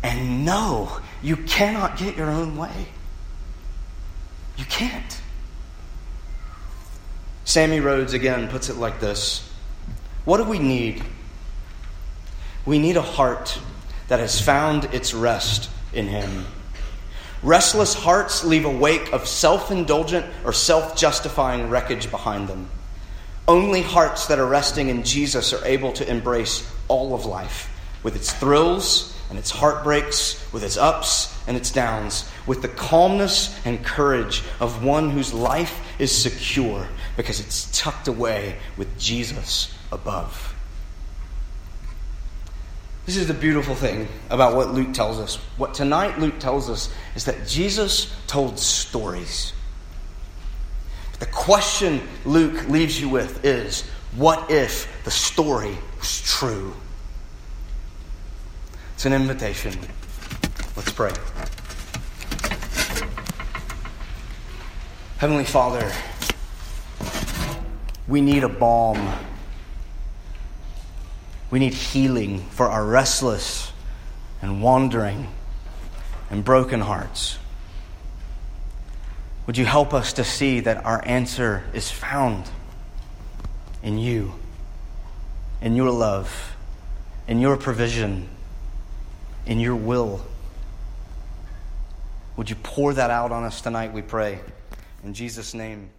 And 0.03 0.45
know 0.45 0.99
you 1.21 1.37
cannot 1.37 1.97
get 1.97 2.17
your 2.17 2.29
own 2.29 2.57
way. 2.57 2.87
You 4.57 4.65
can't. 4.65 5.21
Sammy 7.45 7.79
Rhodes 7.79 8.13
again 8.13 8.49
puts 8.49 8.69
it 8.69 8.75
like 8.75 8.99
this 8.99 9.49
What 10.25 10.37
do 10.37 10.43
we 10.43 10.59
need? 10.59 11.03
We 12.65 12.79
need 12.79 12.97
a 12.97 13.01
heart 13.01 13.59
that 14.09 14.19
has 14.19 14.41
found 14.41 14.85
its 14.85 15.13
rest 15.13 15.69
in 15.93 16.07
Him. 16.07 16.45
Restless 17.43 17.93
hearts 17.93 18.43
leave 18.43 18.65
a 18.65 18.69
wake 18.69 19.13
of 19.13 19.27
self 19.27 19.71
indulgent 19.71 20.25
or 20.43 20.51
self 20.53 20.97
justifying 20.97 21.69
wreckage 21.69 22.11
behind 22.11 22.47
them. 22.47 22.69
Only 23.47 23.81
hearts 23.81 24.27
that 24.27 24.39
are 24.39 24.45
resting 24.45 24.89
in 24.89 25.03
Jesus 25.03 25.53
are 25.53 25.63
able 25.65 25.93
to 25.93 26.09
embrace 26.09 26.69
all 26.89 27.15
of 27.15 27.25
life 27.25 27.73
with 28.03 28.15
its 28.15 28.33
thrills 28.33 29.16
and 29.29 29.37
its 29.37 29.51
heartbreaks, 29.51 30.51
with 30.53 30.63
its 30.63 30.77
ups 30.77 31.37
and 31.47 31.57
its 31.57 31.71
downs, 31.71 32.29
with 32.45 32.61
the 32.61 32.67
calmness 32.67 33.59
and 33.65 33.83
courage 33.83 34.43
of 34.59 34.83
one 34.83 35.09
whose 35.09 35.33
life 35.33 35.81
is 35.99 36.11
secure 36.11 36.87
because 37.17 37.39
it's 37.39 37.69
tucked 37.77 38.07
away 38.07 38.57
with 38.77 38.97
Jesus 38.97 39.73
above. 39.91 40.53
This 43.05 43.15
is 43.15 43.27
the 43.27 43.33
beautiful 43.33 43.73
thing 43.73 44.09
about 44.29 44.55
what 44.55 44.73
Luke 44.73 44.93
tells 44.93 45.17
us. 45.17 45.37
What 45.55 45.73
tonight 45.73 46.19
Luke 46.19 46.39
tells 46.39 46.69
us 46.69 46.93
is 47.15 47.25
that 47.25 47.47
Jesus 47.47 48.13
told 48.27 48.59
stories. 48.59 49.53
The 51.19 51.25
question 51.25 52.01
Luke 52.25 52.67
leaves 52.67 52.99
you 52.99 53.07
with 53.09 53.45
is 53.45 53.83
what 54.15 54.51
if 54.51 55.03
the 55.03 55.11
story 55.11 55.77
was 55.97 56.21
true? 56.21 56.73
It's 58.97 59.05
an 59.05 59.13
invitation. 59.13 59.73
Let's 60.75 60.91
pray. 60.91 61.11
Heavenly 65.19 65.45
Father, 65.45 65.91
we 68.07 68.21
need 68.21 68.43
a 68.43 68.49
balm. 68.49 69.13
We 71.51 71.59
need 71.59 71.75
healing 71.75 72.39
for 72.49 72.69
our 72.69 72.83
restless 72.83 73.71
and 74.41 74.63
wandering 74.63 75.27
and 76.31 76.43
broken 76.43 76.81
hearts. 76.81 77.37
Would 79.45 79.59
you 79.59 79.65
help 79.65 79.93
us 79.93 80.11
to 80.13 80.23
see 80.23 80.59
that 80.61 80.83
our 80.83 81.05
answer 81.05 81.65
is 81.71 81.91
found 81.91 82.49
in 83.83 83.99
you, 83.99 84.33
in 85.61 85.75
your 85.75 85.91
love, 85.91 86.55
in 87.27 87.39
your 87.39 87.57
provision, 87.57 88.29
in 89.47 89.59
your 89.59 89.75
will? 89.75 90.21
Would 92.35 92.49
you 92.49 92.55
pour 92.57 92.93
that 92.93 93.09
out 93.09 93.31
on 93.31 93.43
us 93.43 93.61
tonight, 93.61 93.93
we 93.93 94.01
pray? 94.01 94.39
In 95.03 95.13
Jesus' 95.13 95.53
name. 95.53 95.89